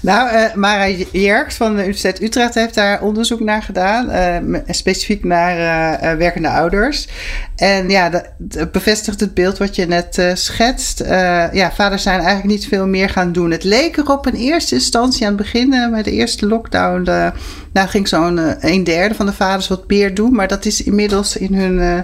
[0.00, 4.10] Nou, eh Mara Jerks van de Universiteit Utrecht heeft daar onderzoek naar gedaan.
[4.10, 5.58] eh, specifiek naar
[6.00, 7.08] eh, werkende ouders.
[7.56, 11.00] En ja, dat, dat bevestigt het beeld wat je net eh, schetst.
[11.00, 13.50] Eh, ja, vaders zijn eigenlijk niet veel meer gaan doen.
[13.50, 17.04] Het leek erop in eerste instantie aan het begin, bij de eerste lockdown...
[17.06, 17.30] eh,
[17.72, 20.32] nou ging zo'n een derde van de vaders wat meer doen.
[20.34, 21.78] Maar dat is inmiddels in hun...
[21.78, 21.98] eh,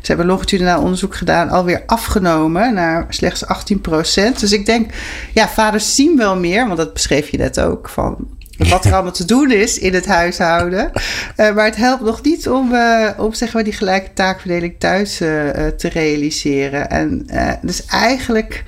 [0.00, 1.48] ze hebben longitudinaal onderzoek gedaan...
[1.48, 3.48] alweer afgenomen naar slechts 18%
[4.38, 4.90] Dus ik denk,
[5.34, 6.66] ja, vaders zien wel meer...
[6.66, 8.16] want dat beschreef je net ook, van
[8.56, 10.90] wat er allemaal te doen is in het huishouden.
[11.36, 15.16] Eh, maar het helpt nog niet om, eh, om zeg maar, die gelijke taakverdeling thuis
[15.16, 16.90] te realiseren.
[16.90, 17.26] En
[17.62, 18.64] dus eigenlijk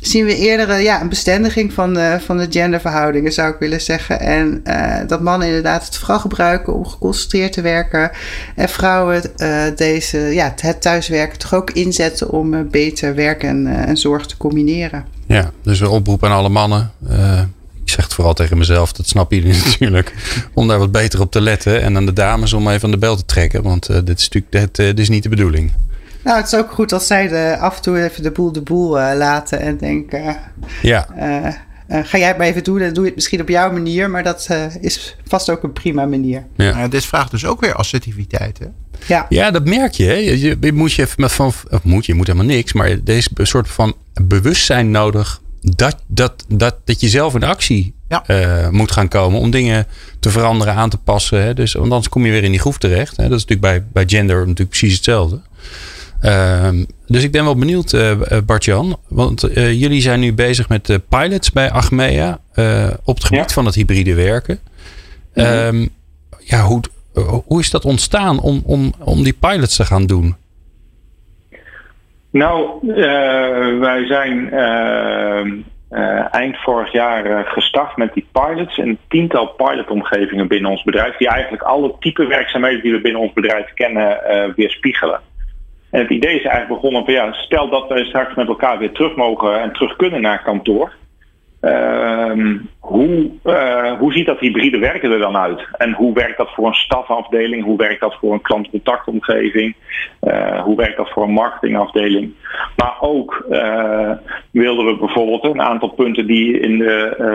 [0.00, 4.20] zien we eerder ja, een bestendiging van de, van de genderverhoudingen, zou ik willen zeggen.
[4.20, 8.10] En eh, dat mannen inderdaad het vooral gebruiken om geconcentreerd te werken.
[8.56, 13.68] En vrouwen eh, deze, ja, het thuiswerken toch ook inzetten om eh, beter werk en,
[13.96, 15.04] zorg te combineren.
[15.26, 16.90] Ja, dus een oproep aan alle mannen.
[17.82, 20.14] Ik zeg het vooral tegen mezelf, dat snappen jullie natuurlijk.
[20.54, 21.82] Om daar wat beter op te letten.
[21.82, 23.62] En aan de dames om even aan de bel te trekken.
[23.62, 25.72] Want dit is natuurlijk is niet de bedoeling.
[26.24, 28.60] Nou, het is ook goed als zij de, af en toe even de boel de
[28.62, 30.36] boel eh, laten en denken...
[30.82, 31.54] Ja, eh, eh,
[32.04, 34.10] ga jij het maar even doen en doe je het misschien op jouw manier...
[34.10, 36.46] maar dat eh, is vast ook een prima manier.
[36.56, 36.84] ja.
[36.84, 38.58] Uh, dit vraagt dus ook weer assertiviteit.
[38.58, 38.66] Hè?
[39.06, 40.04] Ja, Ja, dat merk je.
[40.04, 40.12] Hè?
[40.12, 42.72] Je, je moet je even met van, of moet je, moet helemaal niks.
[42.72, 47.44] Maar er is een soort van bewustzijn nodig dat, dat, dat, dat je zelf in
[47.44, 48.26] actie Ja.
[48.26, 49.86] eh, moet gaan komen om dingen
[50.20, 51.42] te veranderen, aan te passen.
[51.42, 51.54] Hè?
[51.54, 53.16] Dus, want anders kom je weer in die groef terecht.
[53.16, 53.28] Hè?
[53.28, 55.40] Dat is natuurlijk bij, bij gender natuurlijk precies hetzelfde.
[56.20, 58.96] Ehm, dus ik ben wel benieuwd, eh eh, Bart-Jan.
[59.08, 62.38] Want eh, jullie zijn nu bezig met de pilots bij Achmea
[63.04, 63.54] op het gebied Ja.
[63.54, 64.58] van het hybride werken.
[65.34, 65.86] Ehm,
[66.38, 66.80] ja, hoe,
[67.46, 70.36] hoe is dat ontstaan om, om, om die pilots te gaan doen?
[72.30, 72.78] Nou,
[73.80, 75.40] wij zijn eh,
[75.88, 78.78] eh, eind vorig jaar gestart met die pilots.
[78.78, 81.16] Een tiental pilotomgevingen binnen ons bedrijf.
[81.16, 84.18] Die eigenlijk alle type werkzaamheden die we binnen ons bedrijf kennen
[84.56, 85.20] weerspiegelen.
[85.90, 88.92] En het idee is eigenlijk begonnen van ja, stel dat we straks met elkaar weer
[88.92, 90.92] terug mogen en terug kunnen naar kantoor.
[91.60, 95.68] Ehm, hoe, uh, hoe ziet dat hybride werken er dan uit?
[95.72, 97.64] En hoe werkt dat voor een stafafdeling?
[97.64, 99.74] Hoe werkt dat voor een klantcontactomgeving?
[100.22, 102.34] Uh, hoe werkt dat voor een marketingafdeling?
[102.76, 104.12] Maar ook uh,
[104.50, 106.78] wilden we bijvoorbeeld een aantal punten die in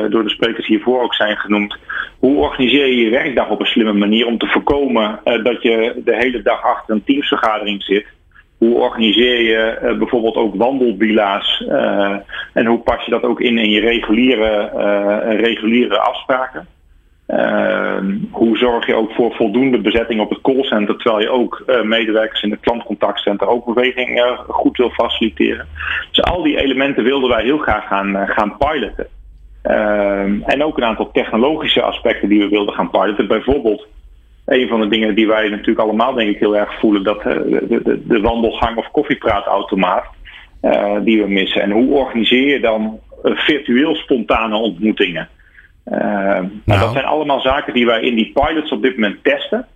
[0.09, 1.77] door de sprekers hiervoor ook zijn genoemd.
[2.19, 6.15] Hoe organiseer je je werkdag op een slimme manier om te voorkomen dat je de
[6.15, 8.05] hele dag achter een teamsvergadering zit?
[8.57, 12.15] Hoe organiseer je uh, bijvoorbeeld ook wandelbila's uh,
[12.53, 16.67] en hoe pas je dat ook in in je reguliere, uh, reguliere afspraken?
[17.27, 22.41] Ehm, hoe zorg je ook voor voldoende bezetting op het callcenter, terwijl je ook medewerkers
[22.41, 25.67] in het klantcontactcenter ook beweging goed wil faciliteren?
[26.11, 29.07] Dus al die elementen wilden wij heel graag gaan, gaan piloten.
[29.65, 33.27] Ehm, en ook een aantal technologische aspecten die we wilden gaan piloten.
[33.27, 33.87] Bijvoorbeeld
[34.45, 37.23] een van de dingen die wij natuurlijk allemaal denk ik heel erg voelen, dat eh,
[37.23, 40.05] de, de, de wandelgang of koffiepraatautomaat
[40.61, 41.61] uh, die we missen.
[41.61, 45.29] En hoe organiseer je dan uh, virtueel spontane ontmoetingen?
[45.85, 45.97] Uh,
[46.63, 46.79] nou.
[46.79, 49.67] Dat zijn allemaal zaken die wij in die pilots op dit moment testen.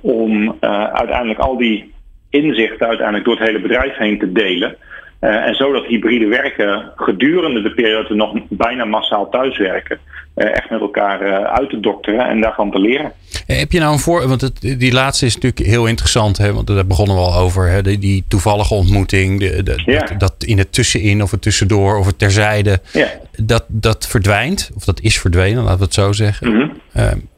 [0.00, 0.56] om
[0.94, 1.94] uiteindelijk al die
[2.30, 4.76] inzichten uiteindelijk door het hele bedrijf heen te delen.
[5.20, 9.98] En zo dat hybride werken gedurende de periode nog bijna massaal thuiswerken.
[10.40, 13.12] Uh, echt met elkaar uh, uit te dokteren en daarvan te leren.
[13.46, 14.28] Heb je nou een voor.
[14.28, 17.68] Want het, die laatste is natuurlijk heel interessant, hè, want daar begonnen we al over.
[17.68, 19.98] Hè, die, die toevallige ontmoeting, de, de, ja.
[19.98, 22.80] dat, dat, in het tussenin of het tussendoor of het terzijde.
[22.92, 23.08] Ja.
[23.36, 26.48] Dat, dat verdwijnt, of dat is verdwenen, laten we het zo zeggen.
[26.48, 27.28] Mm -hmm.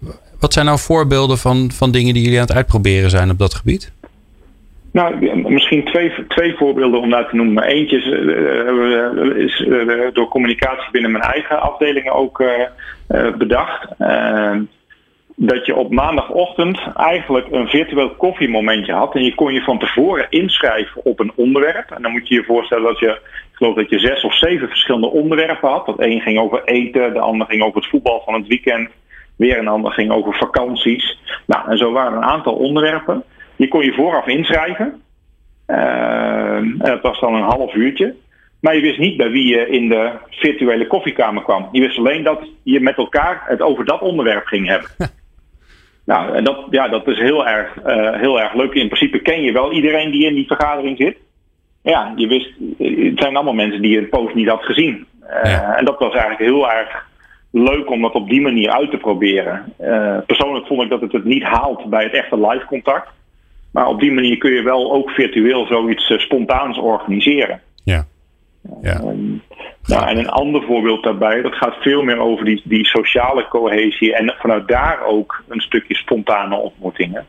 [0.41, 3.55] wat zijn nou voorbeelden van, van dingen die jullie aan het uitproberen zijn op dat
[3.55, 3.93] gebied?
[4.93, 7.55] Nou, misschien twee, twee voorbeelden om daar te noemen.
[7.55, 7.97] Maar eentje
[9.37, 12.45] is, uh, door communicatie binnen mijn eigen afdelingen ook
[13.39, 13.89] bedacht.
[15.37, 19.15] dat je op maandagochtend eigenlijk een virtueel koffiemomentje had.
[19.15, 21.91] En je kon je van tevoren inschrijven op een onderwerp.
[21.91, 24.69] En dan moet je je voorstellen dat je, ik geloof dat je zes of zeven
[24.69, 25.87] verschillende onderwerpen had.
[25.87, 28.91] Dat een ging over eten, de ander ging over het voetbal van het weekend.
[29.37, 31.19] Weer een ander ging over vakanties.
[31.47, 33.25] Nou, en zo waren een aantal onderwerpen.
[33.63, 35.03] Je kon je vooraf inschrijven.
[36.79, 38.15] Dat was dan een half uurtje.
[38.61, 41.69] Maar je wist niet bij wie je in de virtuele koffiekamer kwam.
[41.73, 44.91] Je wist alleen dat je met elkaar het over dat onderwerp ging hebben.
[46.13, 48.73] nou, en dat, ja, dat is heel erg, uh, heel erg leuk.
[48.73, 51.17] In principe ken je wel iedereen die in die vergadering zit.
[51.83, 55.07] Ja, je wist, het zijn allemaal mensen die je post niet had gezien.
[55.23, 55.77] Uh, ja.
[55.77, 57.07] En dat was eigenlijk heel erg
[57.51, 59.73] leuk om dat op die manier uit te proberen.
[59.81, 63.09] Uh, persoonlijk vond ik dat het het niet haalt bij het echte live contact.
[63.73, 67.61] Maar op die manier kun je wel ook virtueel zoiets uh, spontaans organiseren.
[67.85, 68.07] Ja.
[68.83, 69.01] ja.
[69.01, 69.43] Um,
[69.87, 74.15] nou, en een ander voorbeeld daarbij, dat gaat veel meer over die, die sociale cohesie
[74.15, 77.27] en vanuit daar ook een stukje spontane ontmoetingen.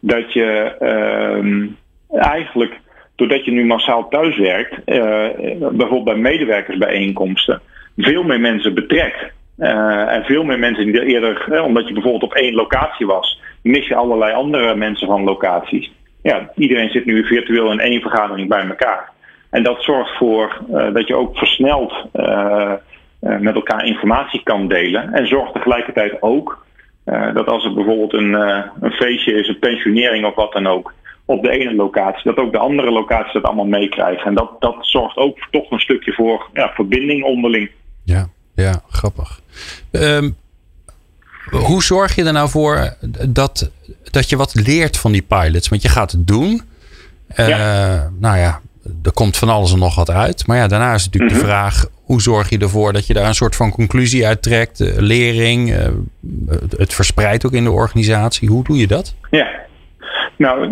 [0.00, 2.80] Dat je uh, eigenlijk,
[3.14, 5.28] doordat je nu massaal thuiswerkt, uh,
[5.58, 7.60] bijvoorbeeld bij medewerkersbijeenkomsten,
[7.96, 9.34] veel meer mensen betrekt.
[9.58, 13.40] Uh, en veel meer mensen die er eerder, omdat je bijvoorbeeld op één locatie was,
[13.66, 15.92] mis je allerlei andere mensen van locaties.
[16.22, 19.10] Ja, iedereen zit nu virtueel in één vergadering bij elkaar.
[19.50, 22.72] En dat zorgt voor uh, dat je ook versneld uh,
[23.20, 25.12] uh, met elkaar informatie kan delen.
[25.12, 26.64] En zorgt tegelijkertijd ook
[27.34, 28.32] dat als er bijvoorbeeld een,
[28.80, 30.94] een feestje is, een pensionering of wat dan ook,
[31.24, 34.26] op de ene locatie, dat ook de andere locaties dat allemaal meekrijgen.
[34.26, 37.70] En dat, dat zorgt ook toch een stukje voor ja, verbinding onderling.
[38.04, 39.40] Ja, ja grappig.
[39.92, 40.36] Um,
[41.50, 42.96] hoe zorg je er nou voor
[43.28, 43.70] dat,
[44.10, 45.68] dat je wat leert van die pilots?
[45.68, 46.62] Want je gaat het doen.
[47.36, 48.10] Uh, ja.
[48.18, 48.60] Nou ja,
[49.04, 50.46] er komt van alles en nog wat uit.
[50.46, 51.48] Maar ja, daarna is natuurlijk mm -hmm.
[51.48, 54.80] de vraag: hoe zorg je ervoor dat je daar een soort van conclusie uit trekt?
[54.80, 55.86] Uh, lering, uh,
[56.76, 58.48] het verspreidt ook in de organisatie.
[58.48, 59.14] Hoe doe je dat?
[59.30, 59.64] Ja.
[60.38, 60.70] Nou,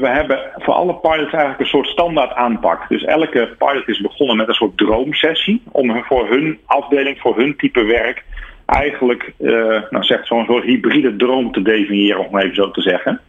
[0.00, 2.88] we hebben voor alle pilots eigenlijk een soort standaard aanpak.
[2.88, 7.56] Dus elke pilot is begonnen met een soort droomsessie om voor hun afdeling, voor hun
[7.56, 8.24] type werk
[8.72, 13.20] eigenlijk uh, nou zegt zo'n soort hybride droom te definiëren, om even zo te zeggen.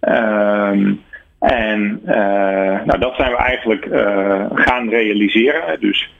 [0.00, 1.00] Um,
[1.40, 5.80] en uh, nou, dat zijn we eigenlijk uh, gaan realiseren.
[5.80, 6.10] Dus,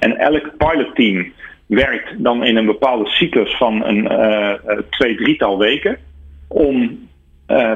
[0.00, 1.32] en elk pilotteam
[1.66, 4.08] werkt dan in een bepaalde cyclus van een
[4.90, 5.96] twee, drietal weken
[6.48, 7.08] om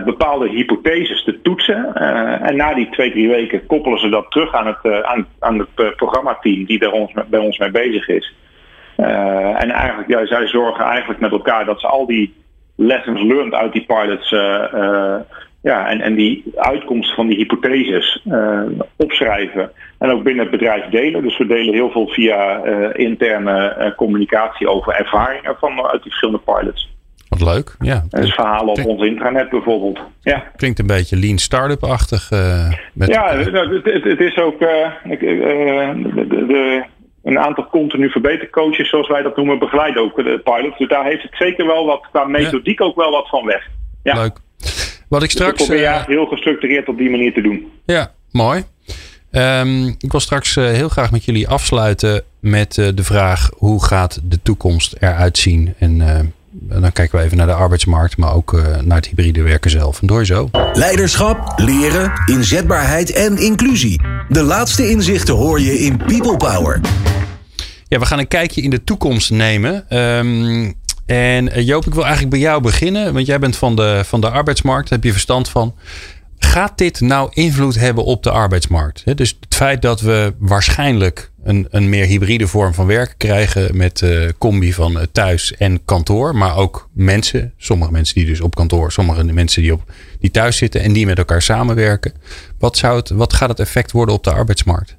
[0.04, 1.94] bepaalde hypotheses te toetsen.
[2.42, 5.96] En na die twee, drie weken koppelen ze dat terug aan het, aan, aan het
[5.96, 8.34] programmateam die er ons, bij ons mee bezig is.
[9.03, 12.34] Uh, en eigenlijk, ja, zij zorgen eigenlijk met elkaar dat ze al die
[12.76, 15.14] lessons learned uit die pilots uh, uh,
[15.62, 18.24] ja, en, en die uitkomsten van die hypotheses
[18.96, 19.70] opschrijven.
[19.98, 21.22] En ook binnen het bedrijf delen.
[21.22, 26.90] Dus we delen heel veel via interne communicatie over ervaringen van, uit die verschillende pilots.
[27.28, 27.76] Wat leuk.
[27.78, 28.05] Ja.
[28.09, 30.00] Dat is verhalen op ons intranet bijvoorbeeld.
[30.20, 30.44] Ja.
[30.57, 32.28] Klinkt een beetje lean startup-achtig.
[32.30, 34.90] Ja, het, het, is ook de,
[36.48, 36.82] de,
[37.22, 40.78] een aantal continu verbetercoaches, zoals wij dat noemen, begeleiden ook de pilots.
[40.78, 43.68] Dus daar heeft het zeker wel wat, qua methodiek ook wel wat van weg.
[44.02, 44.14] Ja.
[44.14, 44.38] Leuk.
[45.08, 45.58] Wat ik dus straks.
[45.58, 47.72] Dus probeer uh, heel gestructureerd op die manier te doen.
[47.86, 48.64] Ja, mooi.
[49.30, 53.84] Um, ik wil straks uh, heel graag met jullie afsluiten met uh, de vraag: hoe
[53.84, 55.74] gaat de toekomst eruit zien?
[55.78, 56.00] En
[56.53, 60.00] dan kijken we even naar de arbeidsmarkt, maar ook naar het hybride werken zelf.
[60.00, 60.48] En door zo.
[60.72, 64.00] Leiderschap, leren, inzetbaarheid en inclusie.
[64.28, 66.80] De laatste inzichten hoor je in People Power.
[67.88, 69.98] Ja, we gaan een kijkje in de toekomst nemen.
[69.98, 70.74] Um,
[71.07, 74.30] en Joop, ik wil eigenlijk bij jou beginnen, want jij bent van de, van de
[74.30, 75.74] arbeidsmarkt, daar heb je verstand van.
[76.45, 79.16] Gaat dit nou invloed hebben op de arbeidsmarkt?
[79.16, 84.01] Dus het feit dat we waarschijnlijk een, een meer hybride vorm van werken krijgen met
[84.01, 88.55] uh, combi van uh, thuis en kantoor, maar ook mensen, sommige mensen die dus op
[88.55, 92.12] kantoor, sommige mensen die, op, die thuis zitten en die met elkaar samenwerken.
[92.59, 94.97] Wat, zou het, wat gaat het effect worden op de arbeidsmarkt?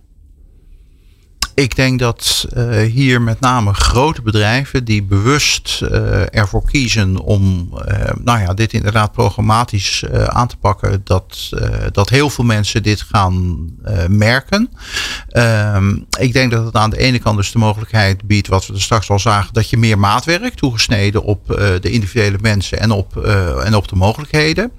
[1.55, 7.69] Ik denk dat uh, hier met name grote bedrijven die bewust uh, ervoor kiezen om
[7.73, 11.49] uh, nou ja, dit inderdaad programmatisch aan te pakken, dat,
[11.91, 13.67] dat heel veel mensen dit gaan
[14.09, 14.69] merken.
[15.29, 18.73] Ehm, ik denk dat het aan de ene kant dus de mogelijkheid biedt, wat we
[18.73, 21.47] er straks al zagen, dat je meer maatwerk toegesneden op
[21.81, 23.17] de individuele mensen en op,
[23.63, 24.71] en op de mogelijkheden.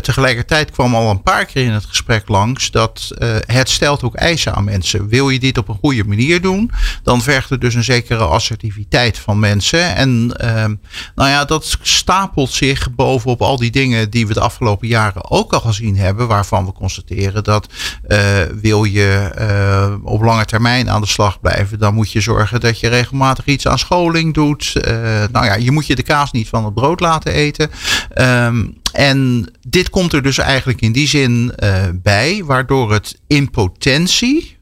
[0.00, 3.10] tegelijkertijd kwam al een paar keer in het gesprek langs dat
[3.46, 5.08] het stelt ook eisen aan mensen.
[5.08, 6.70] Wil je dit op een goede manier doen,
[7.02, 9.96] dan vergt het dus een zekere assertiviteit van mensen.
[9.96, 10.64] En uh,
[11.14, 15.52] nou ja, dat stapelt zich bovenop al die dingen die we de afgelopen jaren ook
[15.52, 17.66] al gezien hebben, waarvan we constateren dat
[18.08, 18.18] uh,
[18.60, 22.80] wil je uh, op lange termijn aan de slag blijven, dan moet je zorgen dat
[22.80, 24.72] je regelmatig iets aan scholing doet.
[25.32, 27.70] nou ja, je moet je de kaas niet van het brood laten eten.
[28.14, 31.54] Um, en dit komt er dus eigenlijk in die zin
[32.02, 34.53] bij, waardoor het in potentie,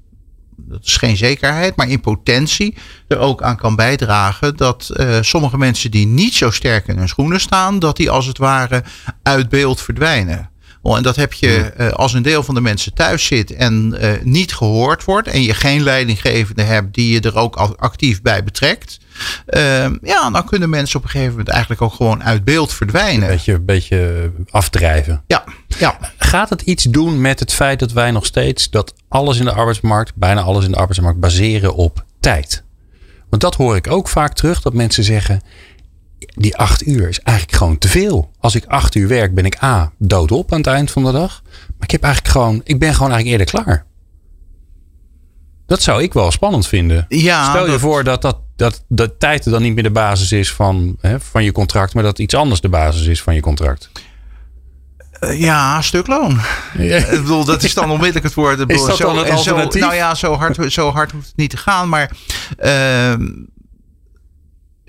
[0.72, 2.76] dat is geen zekerheid, maar in potentie
[3.08, 7.08] er ook aan kan bijdragen dat uh, sommige mensen die niet zo sterk in hun
[7.08, 8.84] schoenen staan, dat die als het ware
[9.22, 10.51] uit beeld verdwijnen.
[10.82, 14.10] En dat heb je uh, als een deel van de mensen thuis zit en uh,
[14.22, 15.28] niet gehoord wordt.
[15.28, 18.98] En je geen leidinggevende hebt die je er ook actief bij betrekt.
[19.46, 23.22] Uh, ja, dan kunnen mensen op een gegeven moment eigenlijk ook gewoon uit beeld verdwijnen.
[23.28, 25.22] Een beetje, een beetje afdrijven.
[25.26, 25.98] Ja, ja.
[26.16, 29.52] Gaat het iets doen met het feit dat wij nog steeds dat alles in de
[29.52, 32.62] arbeidsmarkt, bijna alles in de arbeidsmarkt, baseren op tijd?
[33.28, 35.42] Want dat hoor ik ook vaak terug, dat mensen zeggen
[36.26, 38.30] die acht uur is eigenlijk gewoon te veel.
[38.38, 41.42] Als ik acht uur werk, ben ik A, doodop aan het eind van de dag.
[41.44, 43.84] Maar ik, heb eigenlijk gewoon, ik ben gewoon eigenlijk eerder klaar.
[45.66, 47.04] Dat zou ik wel spannend vinden.
[47.08, 47.80] Ja, Stel je dat...
[47.80, 51.44] voor dat, dat, dat, dat tijd dan niet meer de basis is van, hè, van
[51.44, 53.90] je contract, maar dat iets anders de basis is van je contract.
[55.20, 56.40] Uh, ja, stuk loon.
[56.78, 56.96] Ja.
[56.96, 58.70] Ik bedoel, dat is dan onmiddellijk het woord.
[58.70, 59.80] Is dat zo, dan het alternatief?
[59.80, 61.88] Zo, nou ja, zo hard, zo hard hoeft het niet te gaan.
[61.88, 62.10] Maar
[62.64, 63.14] uh,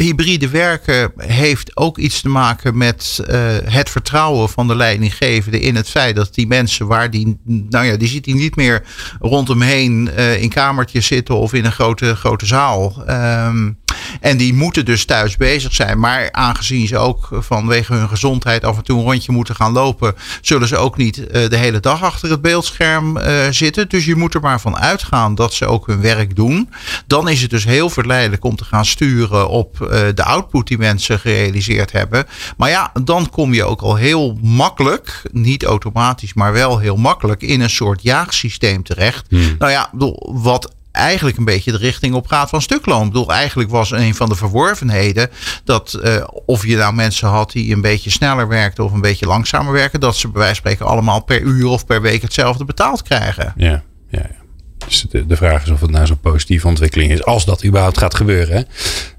[0.04, 3.36] hybride werken heeft ook iets te maken met uh,
[3.66, 7.98] het vertrouwen van de leidinggevende in het feit dat die mensen waar die, nou ja,
[7.98, 8.84] die ziet hij niet meer
[9.20, 13.04] rondom uh, in kamertjes zitten of in een grote, grote zaal.
[13.10, 13.78] Um,
[14.20, 16.00] en die moeten dus thuis bezig zijn.
[16.00, 20.16] Maar aangezien ze ook vanwege hun gezondheid af en toe een rondje moeten gaan lopen,
[20.42, 23.90] zullen ze ook niet uh, de hele dag achter het beeldscherm uh, zitten.
[23.90, 26.70] Dus je moet er maar van uitgaan dat ze ook hun werk doen.
[27.08, 30.78] Dan is het dus heel verleidelijk om te gaan sturen op uh, de output die
[30.78, 32.26] mensen gerealiseerd hebben.
[32.58, 37.42] Maar ja, dan kom je ook al heel makkelijk, niet automatisch, maar wel heel makkelijk
[37.42, 39.26] in een soort jaagsysteem terecht.
[39.30, 39.56] Hmm.
[39.58, 39.90] Nou ja,
[40.20, 43.06] wat eigenlijk een beetje de richting op gaat van stukloon.
[43.06, 45.30] Ik bedoel, eigenlijk was een van de verworvenheden
[45.64, 49.26] dat uh, of je nou mensen had die een beetje sneller werkten of een beetje
[49.26, 52.66] langzamer werken, dat ze bij wijze van spreken allemaal per uur of per week hetzelfde
[52.66, 53.54] betaald krijgen.
[53.56, 54.43] Ja, ja, ja.
[54.86, 58.16] Dus de, vraag is of het nou zo'n positieve ontwikkeling is, als dat überhaupt gaat
[58.16, 58.66] gebeuren.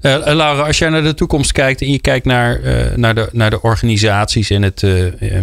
[0.01, 3.29] Uh, Laura, als jij naar de toekomst kijkt en je kijkt naar, uh, naar, de,
[3.31, 4.83] naar de organisaties en, het,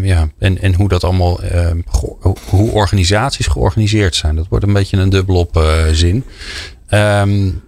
[0.02, 1.40] ja, en, en hoe dat allemaal,
[2.48, 6.24] hoe organisaties georganiseerd zijn, dat wordt een beetje een dubbelop zin.
[6.90, 7.62] Um,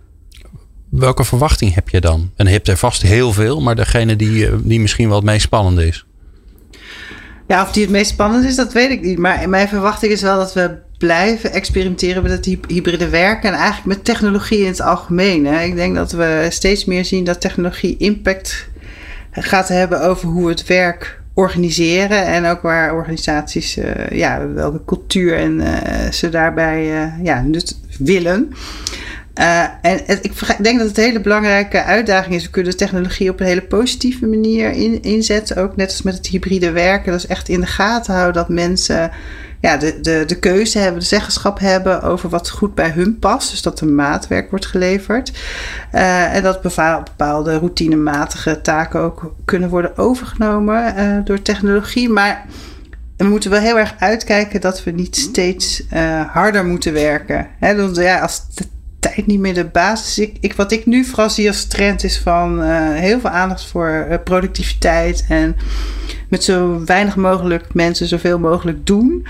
[0.90, 2.30] welke verwachting heb je dan?
[2.36, 5.42] En je hebt er vast heel veel, maar degene die, die misschien wel het meest
[5.42, 6.06] spannende is.
[7.48, 9.18] Ja, of die het meest spannend is, dat weet ik niet.
[9.18, 13.86] Maar mijn verwachting is wel dat we blijven experimenteren met het hybride werken en eigenlijk
[13.96, 15.46] met technologie in het algemeen.
[15.46, 15.62] Hè.
[15.62, 18.68] Ik denk dat we steeds meer zien dat technologie impact
[19.30, 24.80] gaat hebben over hoe we het werk organiseren en ook waar organisaties, uh, ja, welke
[24.86, 28.52] cultuur en uh, ze daarbij uh, ja, nut willen.
[29.82, 30.32] En ik
[30.62, 32.44] denk dat het een hele belangrijke uitdaging is.
[32.44, 35.56] We kunnen de technologie op een hele positieve manier in, inzetten.
[35.56, 37.12] Ook net als met het hybride werken.
[37.12, 39.10] Dat is echt in de gaten houden dat mensen
[39.64, 43.50] ja, de, de, de keuze hebben, de zeggenschap hebben over wat goed bij hun past.
[43.50, 45.32] Dus dat er maatwerk wordt geleverd.
[45.92, 52.08] Uh, en dat bepaalde routinematige taken ook kunnen worden overgenomen uh, door technologie.
[52.08, 52.46] Maar
[53.16, 57.48] we moeten wel heel erg uitkijken dat we niet steeds uh, harder moeten werken.
[57.60, 58.64] He, dus, ja, als de
[59.12, 60.30] tijd niet meer de basis is.
[60.40, 65.24] Ik, wat ik nu vooral zie als trend is van heel veel aandacht voor productiviteit
[65.28, 65.56] en
[66.28, 69.26] met zo weinig mogelijk mensen zoveel mogelijk doen.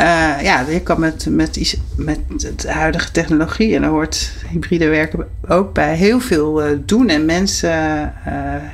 [0.00, 2.18] Uh, ja, je kan met, met, met
[2.56, 7.08] de huidige technologie, en daar hoort hybride werken ook bij, heel veel doen.
[7.08, 8.12] En mensen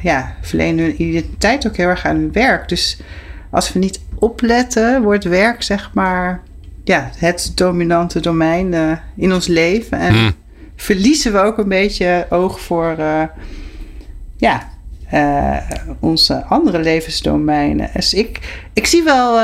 [0.03, 2.69] ja, verlenen hun identiteit ook heel erg aan hun werk.
[2.69, 3.01] Dus
[3.51, 6.43] als we niet opletten, wordt werk zeg maar
[6.85, 9.99] ja, het dominante domein in ons leven.
[9.99, 10.33] En hmm.
[10.77, 12.97] verliezen we ook een beetje oog voor
[14.37, 14.69] ja,
[15.15, 15.57] uh,
[16.01, 17.91] onze andere levensdomeinen.
[17.95, 18.41] Dus ik,
[18.73, 19.41] ik zie wel,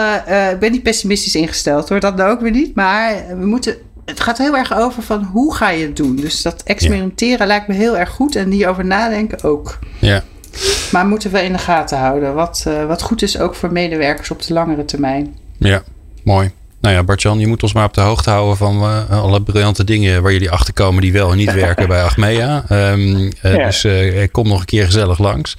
[0.52, 2.74] ik ben niet pessimistisch ingesteld hoor, dat nou ook weer niet.
[2.74, 6.16] Maar we moeten, het gaat heel erg over van hoe ga je het doen.
[6.16, 9.78] Dus dat experimenteren lijkt me heel erg goed en hierover nadenken ook.
[9.98, 10.22] Ja.
[10.92, 14.42] Maar moeten we in de gaten houden, wat, wat goed is ook voor medewerkers op
[14.42, 15.36] de langere termijn.
[15.58, 15.82] Ja,
[16.24, 16.50] mooi.
[16.80, 19.84] Nou ja, Bartjan, je moet ons maar op de hoogte houden van uh, alle briljante
[19.84, 22.64] dingen waar jullie achter komen die wel en niet werken bij Achmea.
[22.92, 25.56] Um, Dus uh, kom nog een keer gezellig langs.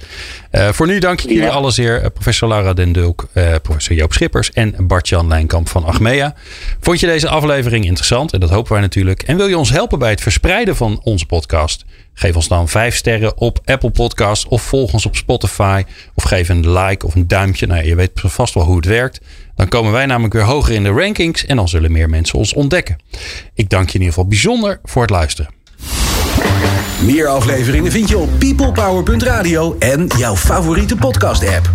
[0.52, 1.48] voor nu dank ik jullie ja.
[1.48, 2.10] alle zeer.
[2.10, 3.28] professor Lara Den Dulk,
[3.62, 6.34] professor Joop Schippers en Bartjan Lijnkamp van Achmea.
[6.80, 8.32] Vond je deze aflevering interessant?
[8.32, 9.22] En dat hopen wij natuurlijk.
[9.22, 11.84] En wil je ons helpen bij het verspreiden van onze podcast?
[12.14, 15.82] Geef ons dan vijf sterren op Apple Podcasts of volg ons op Spotify.
[16.14, 17.66] Of geef een like of een duimpje.
[17.66, 19.20] Nou, je weet vast wel hoe het werkt.
[19.60, 22.52] Dan komen wij namelijk weer hoger in de rankings en dan zullen meer mensen ons
[22.52, 22.96] ontdekken.
[23.54, 25.54] Ik dank je in ieder geval bijzonder voor het luisteren.
[27.02, 31.70] Meer afleveringen vind je op peoplepower.radio en jouw favoriete podcast app.